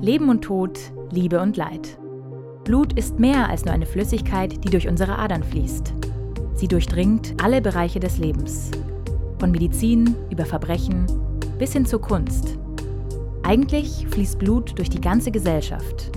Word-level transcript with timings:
Leben 0.00 0.28
und 0.28 0.42
Tod, 0.42 0.78
Liebe 1.12 1.40
und 1.40 1.56
Leid. 1.56 1.98
Blut 2.64 2.94
ist 2.94 3.20
mehr 3.20 3.48
als 3.48 3.64
nur 3.64 3.72
eine 3.72 3.86
Flüssigkeit, 3.86 4.64
die 4.64 4.68
durch 4.68 4.88
unsere 4.88 5.16
Adern 5.16 5.44
fließt. 5.44 5.94
Sie 6.54 6.66
durchdringt 6.66 7.34
alle 7.40 7.62
Bereiche 7.62 8.00
des 8.00 8.18
Lebens. 8.18 8.72
Von 9.38 9.52
Medizin 9.52 10.16
über 10.30 10.46
Verbrechen 10.46 11.06
bis 11.60 11.74
hin 11.74 11.86
zur 11.86 12.00
Kunst. 12.00 12.58
Eigentlich 13.44 14.04
fließt 14.08 14.36
Blut 14.40 14.76
durch 14.76 14.90
die 14.90 15.00
ganze 15.00 15.30
Gesellschaft. 15.30 16.10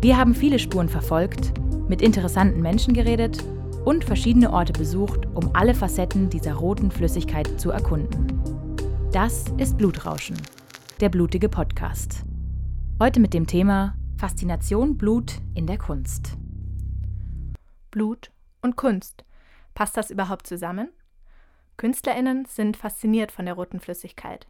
Wir 0.00 0.16
haben 0.16 0.34
viele 0.34 0.58
Spuren 0.58 0.88
verfolgt, 0.88 1.52
mit 1.86 2.00
interessanten 2.00 2.62
Menschen 2.62 2.94
geredet 2.94 3.44
und 3.84 4.04
verschiedene 4.04 4.50
Orte 4.50 4.72
besucht, 4.72 5.28
um 5.34 5.50
alle 5.52 5.74
Facetten 5.74 6.30
dieser 6.30 6.54
roten 6.54 6.90
Flüssigkeit 6.90 7.60
zu 7.60 7.70
erkunden. 7.70 8.26
Das 9.12 9.44
ist 9.58 9.76
Blutrauschen, 9.76 10.36
der 11.00 11.10
blutige 11.10 11.50
Podcast. 11.50 12.24
Heute 13.00 13.20
mit 13.20 13.32
dem 13.32 13.46
Thema 13.46 13.94
Faszination 14.16 14.98
Blut 14.98 15.34
in 15.54 15.68
der 15.68 15.78
Kunst. 15.78 16.36
Blut 17.92 18.32
und 18.60 18.74
Kunst. 18.74 19.24
Passt 19.72 19.96
das 19.96 20.10
überhaupt 20.10 20.48
zusammen? 20.48 20.88
Künstlerinnen 21.76 22.46
sind 22.46 22.76
fasziniert 22.76 23.30
von 23.30 23.44
der 23.44 23.54
roten 23.54 23.78
Flüssigkeit. 23.78 24.48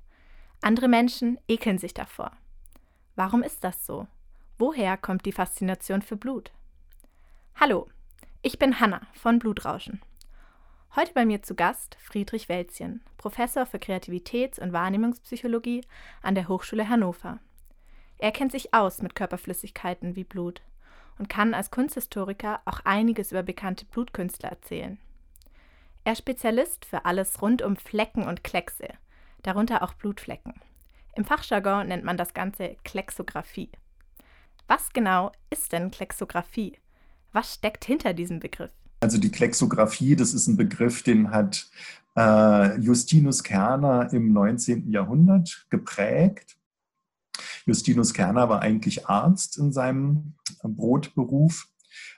Andere 0.62 0.88
Menschen 0.88 1.38
ekeln 1.46 1.76
sich 1.76 1.92
davor. 1.92 2.32
Warum 3.16 3.42
ist 3.42 3.64
das 3.64 3.84
so? 3.84 4.06
Woher 4.56 4.96
kommt 4.96 5.26
die 5.26 5.32
Faszination 5.32 6.00
für 6.00 6.16
Blut? 6.16 6.50
Hallo, 7.54 7.90
ich 8.40 8.58
bin 8.58 8.80
Hanna 8.80 9.02
von 9.12 9.38
Blutrauschen. 9.38 10.00
Heute 10.96 11.12
bei 11.12 11.26
mir 11.26 11.42
zu 11.42 11.54
Gast 11.54 11.98
Friedrich 12.00 12.48
Welzchen, 12.48 13.02
Professor 13.18 13.66
für 13.66 13.76
Kreativitäts- 13.76 14.58
und 14.58 14.72
Wahrnehmungspsychologie 14.72 15.82
an 16.22 16.34
der 16.34 16.48
Hochschule 16.48 16.88
Hannover. 16.88 17.40
Er 18.18 18.32
kennt 18.32 18.52
sich 18.52 18.74
aus 18.74 19.00
mit 19.00 19.14
Körperflüssigkeiten 19.14 20.16
wie 20.16 20.24
Blut 20.24 20.62
und 21.18 21.28
kann 21.28 21.54
als 21.54 21.70
Kunsthistoriker 21.70 22.60
auch 22.64 22.80
einiges 22.84 23.30
über 23.30 23.42
bekannte 23.42 23.84
Blutkünstler 23.86 24.50
erzählen. 24.50 24.98
Er 26.04 26.12
ist 26.12 26.18
Spezialist 26.18 26.84
für 26.84 27.04
alles 27.04 27.40
rund 27.42 27.62
um 27.62 27.76
Flecken 27.76 28.24
und 28.24 28.44
Kleckse, 28.44 28.88
darunter 29.42 29.82
auch 29.82 29.94
Blutflecken. 29.94 30.54
Im 31.14 31.24
Fachjargon 31.24 31.88
nennt 31.88 32.04
man 32.04 32.16
das 32.16 32.34
Ganze 32.34 32.76
Klexographie. 32.84 33.70
Was 34.66 34.92
genau 34.92 35.32
ist 35.50 35.72
denn 35.72 35.90
Klexographie? 35.90 36.78
Was 37.32 37.54
steckt 37.54 37.84
hinter 37.84 38.14
diesem 38.14 38.40
Begriff? 38.40 38.70
Also 39.00 39.18
die 39.18 39.30
Klexographie, 39.30 40.16
das 40.16 40.34
ist 40.34 40.48
ein 40.48 40.56
Begriff, 40.56 41.02
den 41.02 41.30
hat 41.30 41.68
äh, 42.16 42.78
Justinus 42.80 43.42
Kerner 43.44 44.12
im 44.12 44.32
19. 44.32 44.90
Jahrhundert 44.90 45.66
geprägt. 45.70 46.57
Justinus 47.68 48.14
Kerner 48.14 48.48
war 48.48 48.62
eigentlich 48.62 49.08
Arzt 49.08 49.58
in 49.58 49.72
seinem 49.74 50.36
Brotberuf, 50.62 51.68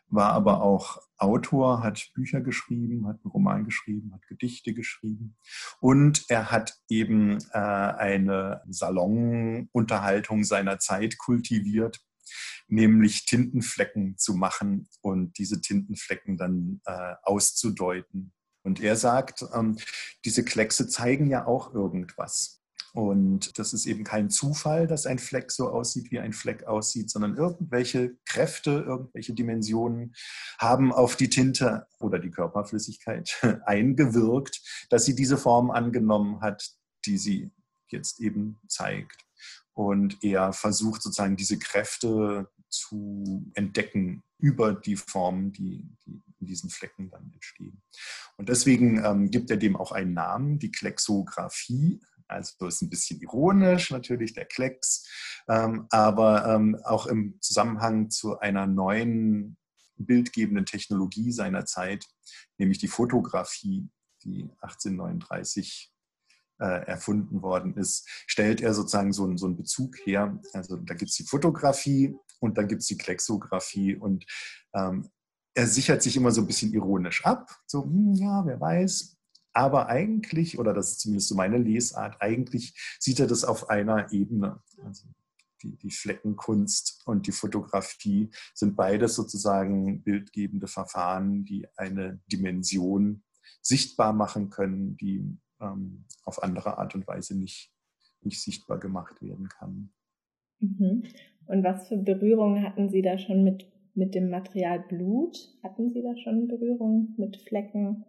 war 0.07 0.33
aber 0.33 0.62
auch 0.62 1.03
Autor, 1.19 1.83
hat 1.83 2.12
Bücher 2.15 2.41
geschrieben, 2.41 3.09
hat 3.09 3.19
einen 3.25 3.33
Roman 3.33 3.65
geschrieben, 3.65 4.15
hat 4.15 4.25
Gedichte 4.29 4.75
geschrieben 4.75 5.37
und 5.81 6.25
er 6.29 6.53
hat 6.53 6.79
eben 6.89 7.39
äh, 7.53 7.59
eine 7.59 8.62
Salonunterhaltung 8.69 10.45
seiner 10.45 10.79
Zeit 10.79 11.19
kultiviert, 11.19 11.98
nämlich 12.69 13.25
Tintenflecken 13.27 14.19
zu 14.19 14.35
machen 14.35 14.89
und 15.01 15.37
diese 15.37 15.61
Tintenflecken 15.61 16.37
dann 16.37 16.81
äh, 16.85 17.14
auszudeuten. 17.25 18.33
Und 18.62 18.81
er 18.81 18.95
sagt, 18.95 19.45
ähm, 19.53 19.79
diese 20.25 20.45
Kleckse 20.45 20.87
zeigen 20.87 21.29
ja 21.29 21.45
auch 21.45 21.75
irgendwas. 21.75 22.59
Und 22.92 23.58
das 23.58 23.72
ist 23.72 23.86
eben 23.86 24.05
kein 24.05 24.30
Zufall, 24.30 24.86
dass 24.86 25.06
ein 25.06 25.19
Fleck 25.19 25.52
so 25.52 25.69
aussieht, 25.69 26.10
wie 26.10 26.19
ein 26.19 26.33
Fleck 26.33 26.64
aussieht, 26.64 27.10
sondern 27.10 27.36
irgendwelche 27.36 28.16
Kräfte, 28.24 28.84
irgendwelche 28.86 29.33
Dimensionen 29.33 30.14
haben 30.58 30.92
auf 30.92 31.16
die 31.16 31.30
Tinte 31.30 31.86
oder 32.00 32.18
die 32.18 32.30
Körperflüssigkeit 32.30 33.38
eingewirkt, 33.64 34.61
dass 34.90 35.05
sie 35.05 35.14
diese 35.14 35.39
Form 35.39 35.70
angenommen 35.70 36.40
hat, 36.40 36.70
die 37.06 37.18
sie 37.18 37.50
jetzt 37.89 38.20
eben 38.20 38.58
zeigt. 38.68 39.24
Und 39.73 40.18
er 40.23 40.52
versucht 40.52 41.02
sozusagen 41.02 41.36
diese 41.36 41.58
Kräfte 41.58 42.50
zu 42.68 43.50
entdecken 43.55 44.23
über 44.39 44.73
die 44.73 44.96
Formen, 44.96 45.52
die, 45.52 45.89
die 46.06 46.20
in 46.40 46.46
diesen 46.46 46.70
Flecken 46.70 47.11
dann 47.11 47.30
entstehen. 47.33 47.83
Und 48.36 48.48
deswegen 48.48 49.05
ähm, 49.05 49.30
gibt 49.30 49.50
er 49.50 49.56
dem 49.56 49.77
auch 49.77 49.92
einen 49.92 50.14
Namen, 50.14 50.58
die 50.58 50.70
Klexographie, 50.70 52.00
also 52.30 52.67
ist 52.67 52.83
ein 52.83 52.91
bisschen 52.91 53.20
ironisch 53.20 53.91
natürlich 53.91 54.35
der 54.35 54.46
Klecks, 54.46 55.08
ähm, 55.48 55.86
aber 55.91 56.46
ähm, 56.46 56.80
auch 56.85 57.07
im 57.07 57.39
Zusammenhang 57.41 58.11
zu 58.11 58.39
einer 58.39 58.67
neuen 58.67 59.57
bildgebenden 59.96 60.67
Technologie 60.67 61.33
seiner 61.33 61.67
Zeit, 61.67 62.07
nämlich 62.58 62.79
die 62.79 62.89
Fotografie, 62.89 63.89
die 64.24 64.51
1839 64.61 65.92
äh, 66.61 66.86
erfunden 66.86 67.42
worden 67.42 67.77
ist, 67.77 68.08
stellt 68.27 68.61
er 68.61 68.74
sozusagen 68.74 69.12
so, 69.12 69.36
so 69.36 69.47
einen 69.47 69.57
Bezug 69.57 69.97
her. 70.05 70.39
Also 70.52 70.77
da 70.77 70.95
gibt 70.95 71.11
es 71.11 71.17
die 71.17 71.24
Fotografie 71.24 72.17
und 72.39 72.58
dann 72.58 72.68
gibt 72.68 72.83
es 72.83 72.86
die 72.86 72.98
Klexographie 72.98 73.97
und 73.97 74.27
ähm, 74.74 75.11
er 75.55 75.67
sichert 75.67 76.02
sich 76.02 76.17
immer 76.17 76.30
so 76.30 76.42
ein 76.42 76.47
bisschen 76.47 76.73
ironisch 76.73 77.24
ab. 77.24 77.51
So, 77.67 77.85
hm, 77.85 78.14
ja, 78.14 78.45
wer 78.47 78.61
weiß, 78.61 79.17
aber 79.52 79.88
eigentlich, 79.88 80.58
oder 80.58 80.74
das 80.74 80.92
ist 80.92 81.00
zumindest 81.00 81.28
so 81.28 81.34
meine 81.34 81.58
Lesart, 81.58 82.20
eigentlich 82.20 82.74
sieht 82.98 83.20
er 83.20 83.27
das 83.27 83.44
auf 83.44 83.68
einer 83.68 84.12
Ebene. 84.12 84.62
Also 84.84 85.08
die, 85.62 85.77
die 85.77 85.90
Fleckenkunst 85.90 87.02
und 87.06 87.27
die 87.27 87.33
Fotografie 87.33 88.30
sind 88.55 88.77
beides 88.77 89.14
sozusagen 89.14 90.02
bildgebende 90.02 90.66
Verfahren, 90.66 91.44
die 91.44 91.66
eine 91.77 92.20
Dimension 92.30 93.22
sichtbar 93.61 94.12
machen 94.12 94.50
können, 94.50 94.96
die 94.96 95.36
ähm, 95.61 96.05
auf 96.24 96.42
andere 96.42 96.78
Art 96.78 96.94
und 96.94 97.06
Weise 97.06 97.36
nicht, 97.36 97.72
nicht 98.22 98.40
sichtbar 98.42 98.78
gemacht 98.78 99.20
werden 99.20 99.48
kann. 99.48 99.90
Mhm. 100.61 101.05
Und 101.46 101.64
was 101.64 101.88
für 101.88 101.96
Berührungen 101.96 102.62
hatten 102.62 102.88
Sie 102.88 103.02
da 103.02 103.18
schon 103.18 103.44
mit, 103.44 103.67
mit 103.94 104.14
dem 104.14 104.30
Material 104.30 104.80
Blut? 104.80 105.36
Hatten 105.62 105.90
Sie 105.90 106.02
da 106.02 106.17
schon 106.17 106.48
Berührungen 106.48 107.14
mit 107.18 107.36
Flecken? 107.38 108.05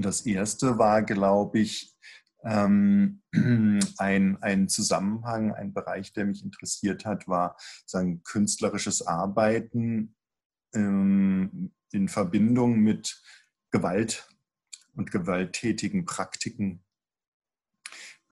Das 0.00 0.20
erste 0.22 0.78
war, 0.78 1.02
glaube 1.02 1.58
ich, 1.58 1.96
ähm, 2.44 3.22
ein, 3.98 4.38
ein 4.42 4.68
Zusammenhang, 4.68 5.52
ein 5.52 5.72
Bereich, 5.72 6.12
der 6.12 6.24
mich 6.24 6.44
interessiert 6.44 7.04
hat, 7.04 7.26
war 7.26 7.56
sagen, 7.84 8.22
künstlerisches 8.22 9.06
Arbeiten 9.06 10.14
ähm, 10.72 11.72
in 11.90 12.08
Verbindung 12.08 12.78
mit 12.78 13.20
Gewalt 13.70 14.28
und 14.94 15.10
gewalttätigen 15.10 16.04
Praktiken. 16.04 16.84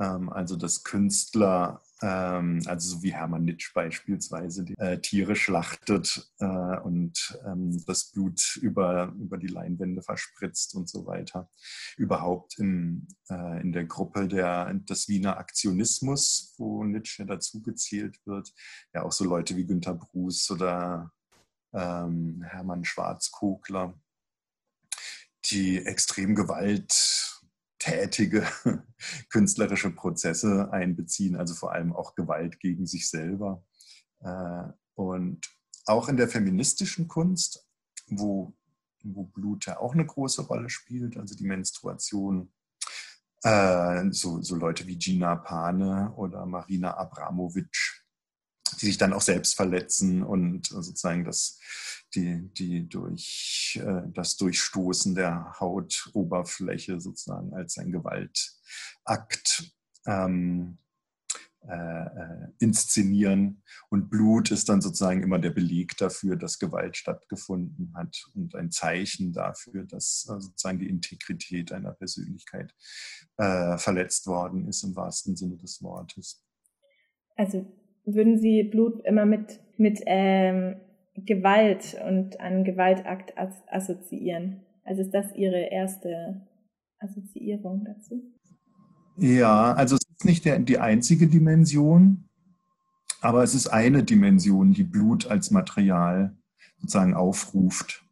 Ähm, 0.00 0.30
also 0.30 0.56
dass 0.56 0.84
Künstler 0.84 1.82
ähm, 2.02 2.60
also 2.66 2.96
so 2.96 3.02
wie 3.02 3.14
Hermann 3.14 3.44
Nitsch 3.44 3.72
beispielsweise, 3.72 4.64
die, 4.64 4.74
äh, 4.78 5.00
Tiere 5.00 5.34
schlachtet 5.34 6.30
äh, 6.40 6.44
und 6.44 7.38
ähm, 7.46 7.82
das 7.86 8.10
Blut 8.12 8.56
über, 8.56 9.14
über 9.18 9.38
die 9.38 9.46
Leinwände 9.46 10.02
verspritzt 10.02 10.74
und 10.74 10.88
so 10.88 11.06
weiter. 11.06 11.50
Überhaupt 11.96 12.58
in, 12.58 13.08
äh, 13.30 13.60
in 13.62 13.72
der 13.72 13.84
Gruppe 13.84 14.28
der, 14.28 14.74
des 14.74 15.08
Wiener 15.08 15.38
Aktionismus, 15.38 16.54
wo 16.58 16.84
Nietzsche 16.84 17.24
dazu 17.24 17.62
gezählt 17.62 18.18
wird, 18.26 18.52
ja 18.92 19.02
auch 19.02 19.12
so 19.12 19.24
Leute 19.24 19.56
wie 19.56 19.66
Günter 19.66 19.94
Bruce 19.94 20.50
oder 20.50 21.12
ähm, 21.72 22.42
Hermann 22.46 22.84
Schwarzkogler, 22.84 23.98
die 25.46 25.78
extrem 25.78 26.34
Gewalt 26.34 27.35
tätige 27.78 28.46
künstlerische 29.30 29.90
Prozesse 29.90 30.72
einbeziehen, 30.72 31.36
also 31.36 31.54
vor 31.54 31.72
allem 31.72 31.92
auch 31.92 32.14
Gewalt 32.14 32.60
gegen 32.60 32.86
sich 32.86 33.08
selber. 33.08 33.64
Äh, 34.20 34.64
und 34.94 35.46
auch 35.86 36.08
in 36.08 36.16
der 36.16 36.28
feministischen 36.28 37.06
Kunst, 37.08 37.66
wo, 38.08 38.54
wo 39.04 39.24
Blut 39.24 39.66
ja 39.66 39.78
auch 39.78 39.94
eine 39.94 40.06
große 40.06 40.42
Rolle 40.42 40.70
spielt, 40.70 41.16
also 41.16 41.34
die 41.34 41.46
Menstruation, 41.46 42.52
äh, 43.42 44.10
so, 44.10 44.42
so 44.42 44.56
Leute 44.56 44.86
wie 44.86 44.98
Gina 44.98 45.36
Pane 45.36 46.12
oder 46.16 46.46
Marina 46.46 46.96
Abramovic, 46.96 47.95
die 48.72 48.86
sich 48.86 48.98
dann 48.98 49.12
auch 49.12 49.22
selbst 49.22 49.54
verletzen 49.54 50.22
und 50.22 50.66
sozusagen 50.66 51.24
das, 51.24 51.58
die, 52.14 52.48
die 52.54 52.88
durch 52.88 53.80
äh, 53.82 54.02
das 54.12 54.36
Durchstoßen 54.36 55.14
der 55.14 55.56
Hautoberfläche 55.60 57.00
sozusagen 57.00 57.54
als 57.54 57.78
ein 57.78 57.92
Gewaltakt 57.92 59.72
ähm, 60.06 60.78
äh, 61.68 62.04
äh, 62.04 62.48
inszenieren. 62.60 63.60
Und 63.88 64.08
Blut 64.08 64.52
ist 64.52 64.68
dann 64.68 64.80
sozusagen 64.80 65.24
immer 65.24 65.40
der 65.40 65.50
Beleg 65.50 65.96
dafür, 65.96 66.36
dass 66.36 66.60
Gewalt 66.60 66.96
stattgefunden 66.96 67.92
hat 67.96 68.24
und 68.34 68.54
ein 68.54 68.70
Zeichen 68.70 69.32
dafür, 69.32 69.82
dass 69.84 70.28
äh, 70.30 70.40
sozusagen 70.40 70.78
die 70.78 70.88
Integrität 70.88 71.72
einer 71.72 71.90
Persönlichkeit 71.90 72.72
äh, 73.36 73.78
verletzt 73.78 74.28
worden 74.28 74.68
ist 74.68 74.84
im 74.84 74.94
wahrsten 74.94 75.34
Sinne 75.34 75.56
des 75.56 75.82
Wortes. 75.82 76.44
Also 77.34 77.66
würden 78.06 78.38
Sie 78.38 78.62
Blut 78.62 79.04
immer 79.04 79.26
mit, 79.26 79.60
mit 79.76 80.00
ähm, 80.06 80.76
Gewalt 81.14 81.96
und 82.06 82.40
einen 82.40 82.64
Gewaltakt 82.64 83.34
assoziieren? 83.68 84.62
Also 84.84 85.02
ist 85.02 85.12
das 85.12 85.34
Ihre 85.34 85.70
erste 85.70 86.46
Assoziierung 86.98 87.84
dazu? 87.84 88.22
Ja, 89.18 89.72
also 89.72 89.96
es 89.96 90.02
ist 90.08 90.24
nicht 90.24 90.44
der, 90.44 90.58
die 90.58 90.78
einzige 90.78 91.26
Dimension, 91.26 92.28
aber 93.20 93.42
es 93.42 93.54
ist 93.54 93.68
eine 93.68 94.04
Dimension, 94.04 94.72
die 94.72 94.84
Blut 94.84 95.26
als 95.26 95.50
Material 95.50 96.36
sozusagen 96.78 97.14
aufruft. 97.14 98.04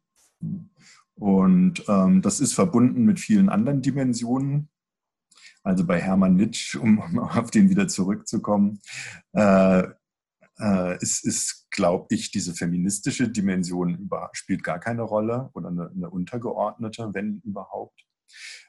Und 1.14 1.84
ähm, 1.88 2.22
das 2.22 2.40
ist 2.40 2.54
verbunden 2.54 3.04
mit 3.04 3.20
vielen 3.20 3.48
anderen 3.48 3.82
Dimensionen. 3.82 4.68
Also 5.64 5.86
bei 5.86 6.00
Hermann 6.00 6.36
Nitsch, 6.36 6.76
um 6.76 7.00
auf 7.18 7.50
den 7.50 7.70
wieder 7.70 7.88
zurückzukommen, 7.88 8.80
äh, 9.32 9.84
äh, 10.60 10.98
ist, 11.02 11.24
ist 11.24 11.66
glaube 11.70 12.06
ich, 12.10 12.30
diese 12.30 12.54
feministische 12.54 13.28
Dimension 13.28 13.96
über, 13.96 14.30
spielt 14.32 14.62
gar 14.62 14.78
keine 14.78 15.02
Rolle 15.02 15.50
oder 15.54 15.68
eine, 15.68 15.90
eine 15.90 16.10
untergeordnete, 16.10 17.10
wenn 17.12 17.40
überhaupt. 17.40 18.06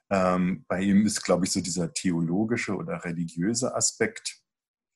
Ähm, 0.10 0.66
bei 0.68 0.82
ihm 0.82 1.06
ist, 1.06 1.22
glaube 1.24 1.46
ich, 1.46 1.52
so 1.52 1.62
dieser 1.62 1.94
theologische 1.94 2.76
oder 2.76 3.04
religiöse 3.04 3.76
Aspekt 3.76 4.42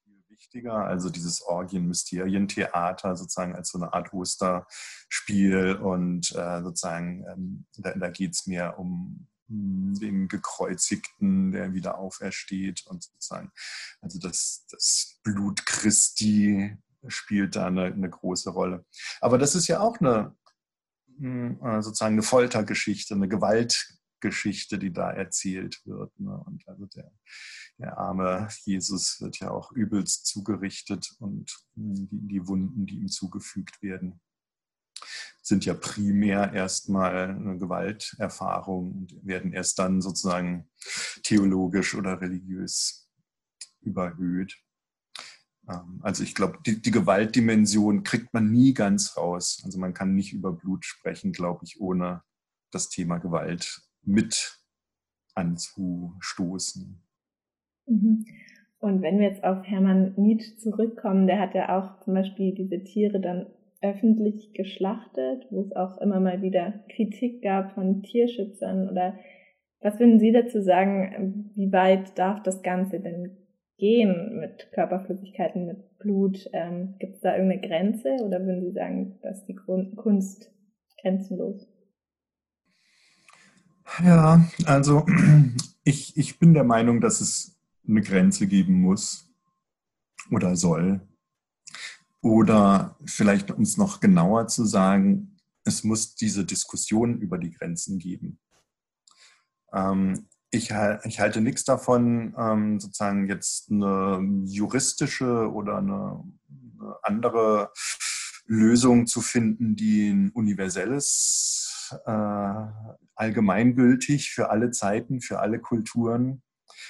viel 0.03 0.23
wichtiger, 0.29 0.85
also 0.85 1.09
dieses 1.09 1.41
Orgien-Mysterientheater 1.41 3.15
sozusagen 3.15 3.55
als 3.55 3.69
so 3.69 3.79
eine 3.79 3.93
Art 3.93 4.13
Osterspiel 4.13 5.75
und 5.75 6.31
äh, 6.35 6.61
sozusagen, 6.61 7.25
ähm, 7.31 7.65
da, 7.77 7.93
da 7.93 8.09
geht 8.09 8.33
es 8.33 8.47
mehr 8.47 8.79
um 8.79 9.27
den 9.49 10.27
Gekreuzigten, 10.27 11.51
der 11.51 11.73
wieder 11.73 11.97
aufersteht 11.97 12.85
und 12.87 13.03
sozusagen, 13.03 13.51
also 14.01 14.19
das, 14.19 14.65
das 14.69 15.19
Blut 15.23 15.65
Christi 15.65 16.77
spielt 17.07 17.55
da 17.55 17.67
eine, 17.67 17.85
eine 17.85 18.09
große 18.09 18.49
Rolle. 18.51 18.85
Aber 19.21 19.37
das 19.37 19.55
ist 19.55 19.67
ja 19.67 19.79
auch 19.79 19.99
eine 19.99 20.35
hm, 21.19 21.59
äh, 21.61 21.81
sozusagen 21.81 22.13
eine 22.15 22.23
Foltergeschichte, 22.23 23.13
eine 23.13 23.27
Gewaltgeschichte, 23.27 24.79
die 24.79 24.93
da 24.93 25.11
erzählt 25.11 25.81
wird. 25.85 26.17
Ne? 26.19 26.37
Und 26.45 26.65
also 26.67 26.85
der, 26.85 27.11
der, 27.77 27.97
arme 27.97 28.47
Jesus 28.63 29.19
wird 29.19 29.39
ja 29.39 29.51
auch 29.51 29.71
übelst 29.73 30.25
zugerichtet 30.25 31.13
und 31.19 31.51
hm, 31.75 32.07
die, 32.09 32.27
die 32.27 32.47
Wunden, 32.47 32.85
die 32.85 32.99
ihm 32.99 33.09
zugefügt 33.09 33.81
werden, 33.81 34.21
sind 35.41 35.65
ja 35.65 35.73
primär 35.73 36.53
erstmal 36.53 37.29
eine 37.31 37.57
Gewalterfahrung 37.57 38.91
und 38.91 39.25
werden 39.25 39.51
erst 39.51 39.79
dann 39.79 40.01
sozusagen 40.01 40.69
theologisch 41.23 41.95
oder 41.95 42.21
religiös 42.21 43.09
überhöht. 43.81 44.57
Ähm, 45.69 45.99
also 46.01 46.23
ich 46.23 46.35
glaube, 46.35 46.59
die, 46.65 46.81
die, 46.81 46.91
Gewaltdimension 46.91 48.03
kriegt 48.03 48.33
man 48.33 48.51
nie 48.51 48.73
ganz 48.73 49.17
raus. 49.17 49.61
Also 49.63 49.79
man 49.79 49.93
kann 49.93 50.15
nicht 50.15 50.33
über 50.33 50.51
Blut 50.51 50.85
sprechen, 50.85 51.31
glaube 51.31 51.65
ich, 51.65 51.79
ohne 51.79 52.23
das 52.71 52.89
Thema 52.89 53.17
Gewalt 53.17 53.81
mit 54.03 54.59
anzustoßen. 55.35 57.01
Mhm. 57.87 58.25
Und 58.79 59.01
wenn 59.01 59.19
wir 59.19 59.27
jetzt 59.27 59.43
auf 59.43 59.65
Hermann 59.65 60.13
Nietzsche 60.15 60.55
zurückkommen, 60.57 61.27
der 61.27 61.39
hat 61.39 61.53
ja 61.53 61.77
auch 61.77 61.99
zum 62.03 62.13
Beispiel 62.13 62.53
diese 62.53 62.83
Tiere 62.83 63.19
dann 63.19 63.47
öffentlich 63.81 64.53
geschlachtet, 64.53 65.47
wo 65.49 65.61
es 65.61 65.75
auch 65.75 65.97
immer 65.99 66.19
mal 66.19 66.41
wieder 66.41 66.83
Kritik 66.89 67.41
gab 67.41 67.73
von 67.73 68.03
Tierschützern 68.03 68.89
oder 68.89 69.17
was 69.81 69.99
würden 69.99 70.19
Sie 70.19 70.33
dazu 70.33 70.61
sagen, 70.61 71.51
wie 71.55 71.71
weit 71.71 72.17
darf 72.17 72.43
das 72.43 72.61
Ganze 72.61 72.99
denn 72.99 73.37
gehen 73.77 74.37
mit 74.39 74.71
Körperflüssigkeiten, 74.73 75.65
mit 75.65 75.97
Blut? 75.99 76.49
Ähm, 76.51 76.95
Gibt 76.99 77.15
es 77.15 77.21
da 77.21 77.35
irgendeine 77.35 77.65
Grenze 77.65 78.09
oder 78.21 78.45
würden 78.45 78.65
Sie 78.65 78.73
sagen, 78.73 79.19
dass 79.21 79.45
die 79.45 79.55
Kunst 79.55 80.51
grenzenlos? 81.01 81.65
Ja, 84.03 84.45
also 84.65 85.05
ich, 85.85 86.17
ich 86.17 86.39
bin 86.39 86.53
der 86.53 86.65
Meinung, 86.65 86.99
dass 86.99 87.21
es 87.21 87.57
eine 87.87 88.01
Grenze 88.01 88.47
geben 88.47 88.81
muss 88.81 89.33
oder 90.29 90.55
soll. 90.55 91.01
Oder 92.21 92.97
vielleicht 93.05 93.51
uns 93.51 93.77
noch 93.77 93.99
genauer 93.99 94.47
zu 94.47 94.65
sagen, 94.65 95.37
es 95.63 95.83
muss 95.83 96.15
diese 96.15 96.45
Diskussion 96.45 97.19
über 97.19 97.37
die 97.37 97.51
Grenzen 97.51 97.99
geben. 97.99 98.39
Ähm, 99.73 100.27
ich, 100.51 100.71
ich, 101.03 101.19
halte 101.19 101.41
nichts 101.41 101.63
davon, 101.63 102.33
ähm, 102.37 102.79
sozusagen 102.79 103.27
jetzt 103.27 103.69
eine 103.71 104.43
juristische 104.45 105.51
oder 105.51 105.77
eine, 105.77 106.23
eine, 106.49 106.95
andere 107.03 107.71
Lösung 108.45 109.05
zu 109.05 109.21
finden, 109.21 109.75
die 109.75 110.09
ein 110.09 110.31
universelles, 110.31 111.95
äh, 112.05 112.65
allgemeingültig 113.15 114.31
für 114.31 114.49
alle 114.49 114.71
Zeiten, 114.71 115.21
für 115.21 115.39
alle 115.39 115.59
Kulturen, 115.59 116.41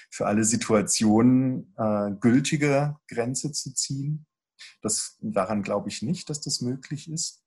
für 0.10 0.26
alle 0.26 0.46
Situationen 0.46 1.74
äh, 1.78 2.12
gültige 2.20 2.96
Grenze 3.08 3.52
zu 3.52 3.74
ziehen. 3.74 4.26
Das, 4.82 5.18
daran 5.22 5.64
glaube 5.64 5.90
ich 5.90 6.02
nicht, 6.02 6.30
dass 6.30 6.42
das 6.42 6.62
möglich 6.62 7.10
ist. 7.10 7.44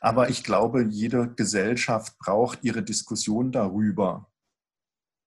Aber 0.00 0.28
ich 0.28 0.44
glaube, 0.44 0.84
jede 0.84 1.32
Gesellschaft 1.34 2.18
braucht 2.18 2.62
ihre 2.62 2.82
Diskussion 2.82 3.52
darüber, 3.52 4.30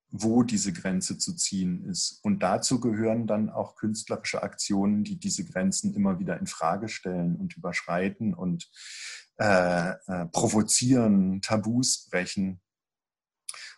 wo 0.10 0.44
diese 0.44 0.72
Grenze 0.72 1.18
zu 1.18 1.36
ziehen 1.36 1.84
ist. 1.86 2.20
Und 2.24 2.42
dazu 2.44 2.80
gehören 2.80 3.28
dann 3.28 3.50
auch 3.50 3.76
künstlerische 3.76 4.42
Aktionen, 4.42 5.04
die 5.04 5.20
diese 5.20 5.44
Grenzen 5.46 5.94
immer 5.94 6.20
wieder 6.20 6.40
in 6.40 6.48
Frage 6.48 6.88
stellen 6.88 7.36
und 7.36 7.58
überschreiten 7.58 8.34
und 8.34 8.70
äh, 9.38 9.92
äh, 9.92 10.26
provozieren, 10.32 11.42
Tabus 11.42 12.08
brechen. 12.10 12.62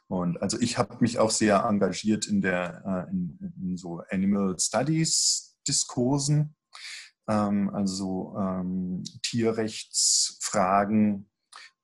Und 0.08 0.42
also 0.42 0.60
ich 0.60 0.78
habe 0.78 0.98
mich 1.02 1.20
auch 1.20 1.32
sehr 1.32 1.64
engagiert 1.64 2.28
in 2.28 2.42
der 2.42 3.08
äh, 3.08 3.12
in, 3.12 3.54
in 3.62 3.78
so 3.78 4.02
Animal 4.10 4.58
Studies 4.60 5.58
Diskursen, 5.68 6.56
also 7.32 8.36
ähm, 8.38 9.04
Tierrechtsfragen 9.24 11.30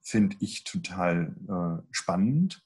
finde 0.01 0.35
ich 0.39 0.63
total 0.63 1.35
äh, 1.47 1.83
spannend 1.91 2.65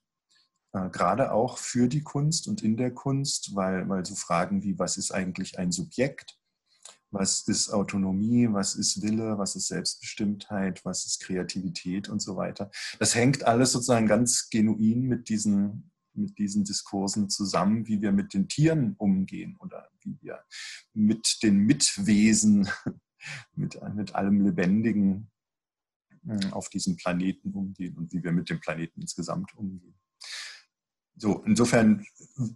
äh, 0.73 0.89
gerade 0.89 1.31
auch 1.31 1.57
für 1.57 1.87
die 1.87 2.03
Kunst 2.03 2.47
und 2.47 2.61
in 2.61 2.77
der 2.77 2.93
Kunst, 2.93 3.55
weil, 3.55 3.87
weil 3.89 4.05
so 4.05 4.15
Fragen 4.15 4.63
wie, 4.63 4.77
was 4.77 4.97
ist 4.97 5.11
eigentlich 5.11 5.57
ein 5.57 5.71
Subjekt? 5.71 6.37
Was 7.11 7.47
ist 7.47 7.69
Autonomie? 7.69 8.47
Was 8.51 8.75
ist 8.75 9.01
Wille? 9.01 9.39
Was 9.39 9.55
ist 9.55 9.67
Selbstbestimmtheit? 9.67 10.85
Was 10.85 11.07
ist 11.07 11.21
Kreativität 11.21 12.07
und 12.07 12.21
so 12.21 12.35
weiter? 12.35 12.69
Das 12.99 13.15
hängt 13.15 13.45
alles 13.45 13.71
sozusagen 13.71 14.05
ganz 14.05 14.49
genuin 14.51 15.07
mit 15.07 15.29
diesen, 15.29 15.91
mit 16.19 16.37
diesen 16.37 16.63
Diskursen 16.63 17.29
zusammen, 17.29 17.87
wie 17.87 18.01
wir 18.01 18.11
mit 18.11 18.33
den 18.33 18.47
Tieren 18.47 18.95
umgehen 18.97 19.57
oder 19.59 19.89
wie 20.01 20.17
wir 20.21 20.43
mit 20.93 21.39
den 21.43 21.57
Mitwesen, 21.57 22.69
mit, 23.55 23.79
mit 23.95 24.15
allem 24.15 24.41
Lebendigen 24.41 25.31
hm, 26.23 26.53
auf 26.53 26.69
diesem 26.69 26.97
Planeten 26.97 27.53
umgehen 27.53 27.97
und 27.97 28.13
wie 28.13 28.23
wir 28.23 28.31
mit 28.31 28.49
dem 28.49 28.59
Planeten 28.59 29.01
insgesamt 29.01 29.55
umgehen. 29.55 29.99
So, 31.15 31.43
insofern 31.43 32.05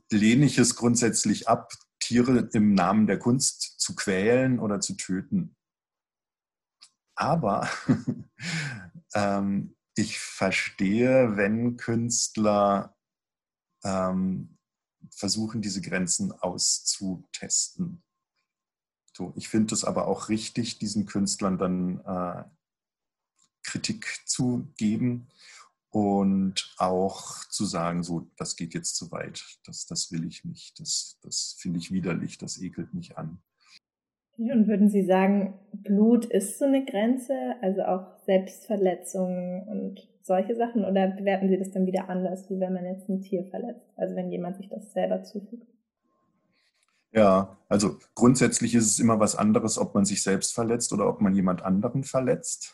lehne 0.09 0.45
ich 0.45 0.57
es 0.57 0.75
grundsätzlich 0.75 1.49
ab, 1.49 1.73
Tiere 1.99 2.49
im 2.53 2.73
Namen 2.73 3.07
der 3.07 3.19
Kunst 3.19 3.79
zu 3.79 3.95
quälen 3.95 4.59
oder 4.59 4.79
zu 4.79 4.95
töten. 4.95 5.55
Aber 7.15 7.69
ähm, 9.15 9.75
ich 9.95 10.19
verstehe, 10.19 11.37
wenn 11.37 11.77
Künstler 11.77 12.95
ähm, 13.83 14.57
versuchen, 15.09 15.61
diese 15.61 15.81
Grenzen 15.81 16.31
auszutesten. 16.31 18.03
So, 19.15 19.33
ich 19.35 19.49
finde 19.49 19.75
es 19.75 19.83
aber 19.83 20.07
auch 20.07 20.29
richtig, 20.29 20.79
diesen 20.79 21.05
Künstlern 21.05 21.57
dann 21.57 21.99
äh, 21.99 22.43
Kritik 23.63 24.21
zu 24.25 24.71
geben 24.77 25.27
und 25.89 26.73
auch 26.77 27.45
zu 27.49 27.65
sagen, 27.65 28.03
so, 28.03 28.31
das 28.35 28.55
geht 28.55 28.73
jetzt 28.73 28.95
zu 28.95 29.11
weit, 29.11 29.43
das, 29.65 29.85
das 29.85 30.11
will 30.11 30.25
ich 30.25 30.43
nicht, 30.43 30.79
das, 30.79 31.19
das 31.21 31.55
finde 31.59 31.79
ich 31.79 31.91
widerlich, 31.91 32.39
das 32.39 32.57
ekelt 32.57 32.93
mich 32.93 33.17
an. 33.17 33.41
Und 34.37 34.67
würden 34.67 34.89
Sie 34.89 35.03
sagen, 35.03 35.53
Blut 35.71 36.25
ist 36.25 36.57
so 36.57 36.65
eine 36.65 36.85
Grenze, 36.85 37.55
also 37.61 37.83
auch 37.83 38.17
Selbstverletzungen 38.25 39.67
und 39.67 40.07
solche 40.21 40.55
Sachen, 40.55 40.85
oder 40.85 41.07
bewerten 41.07 41.49
Sie 41.49 41.57
das 41.57 41.71
dann 41.71 41.85
wieder 41.85 42.09
anders, 42.09 42.49
wie 42.49 42.59
wenn 42.59 42.73
man 42.73 42.85
jetzt 42.85 43.09
ein 43.09 43.21
Tier 43.21 43.45
verletzt, 43.45 43.85
also 43.95 44.15
wenn 44.15 44.31
jemand 44.31 44.57
sich 44.57 44.69
das 44.69 44.91
selber 44.93 45.23
zufügt? 45.23 45.67
Ja, 47.11 47.57
also 47.69 47.97
grundsätzlich 48.15 48.73
ist 48.73 48.87
es 48.87 48.99
immer 48.99 49.19
was 49.19 49.35
anderes, 49.35 49.77
ob 49.77 49.93
man 49.93 50.03
sich 50.03 50.23
selbst 50.23 50.53
verletzt 50.55 50.91
oder 50.93 51.07
ob 51.07 51.21
man 51.21 51.35
jemand 51.35 51.61
anderen 51.63 52.03
verletzt. 52.03 52.73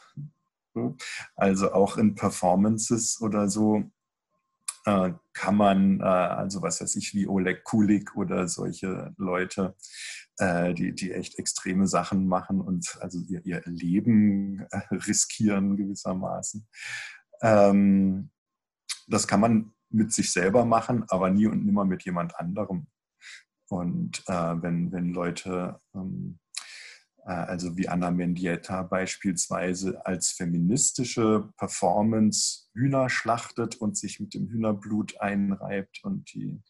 Also 1.36 1.74
auch 1.74 1.98
in 1.98 2.16
Performances 2.16 3.20
oder 3.22 3.50
so 3.50 3.84
äh, 4.86 5.12
kann 5.34 5.56
man, 5.56 6.00
äh, 6.00 6.04
also 6.04 6.62
was 6.62 6.80
weiß 6.80 6.96
ich, 6.96 7.14
wie 7.14 7.28
Oleg 7.28 7.66
Kulik 7.66 8.16
oder 8.16 8.48
solche 8.48 9.14
Leute, 9.18 9.76
äh, 10.40 10.74
die, 10.74 10.94
die 10.94 11.12
echt 11.12 11.38
extreme 11.38 11.88
Sachen 11.88 12.28
machen 12.28 12.62
und 12.62 12.98
also 13.02 13.20
ihr, 13.28 13.46
ihr 13.46 13.62
Leben 13.66 14.66
äh, 14.72 14.96
riskieren 14.96 15.78
gewissermaßen. 15.78 16.68
Ähm, 17.42 18.30
das 19.08 19.28
kann 19.28 19.40
man 19.40 19.74
mit 19.90 20.14
sich 20.14 20.32
selber 20.32 20.66
machen, 20.66 21.04
aber 21.10 21.30
nie 21.30 21.48
und 21.48 21.66
nimmer 21.66 21.86
mit 21.86 22.04
jemand 22.04 22.40
anderem. 22.40 22.88
Und 23.70 24.24
äh, 24.28 24.62
wenn, 24.62 24.92
wenn 24.92 25.14
Leute, 25.14 25.80
ähm, 25.94 26.40
äh, 27.26 27.32
also 27.32 27.78
wie 27.78 27.88
Anna 27.88 28.10
Mendieta 28.12 28.84
beispielsweise, 28.84 30.06
als 30.06 30.32
feministische 30.32 31.50
Performance 31.58 32.70
Hühner 32.74 33.10
schlachtet 33.10 33.76
und 33.76 33.98
sich 33.98 34.20
mit 34.20 34.34
dem 34.34 34.48
Hühnerblut 34.48 35.20
einreibt 35.20 36.04
und 36.04 36.34
die, 36.34 36.62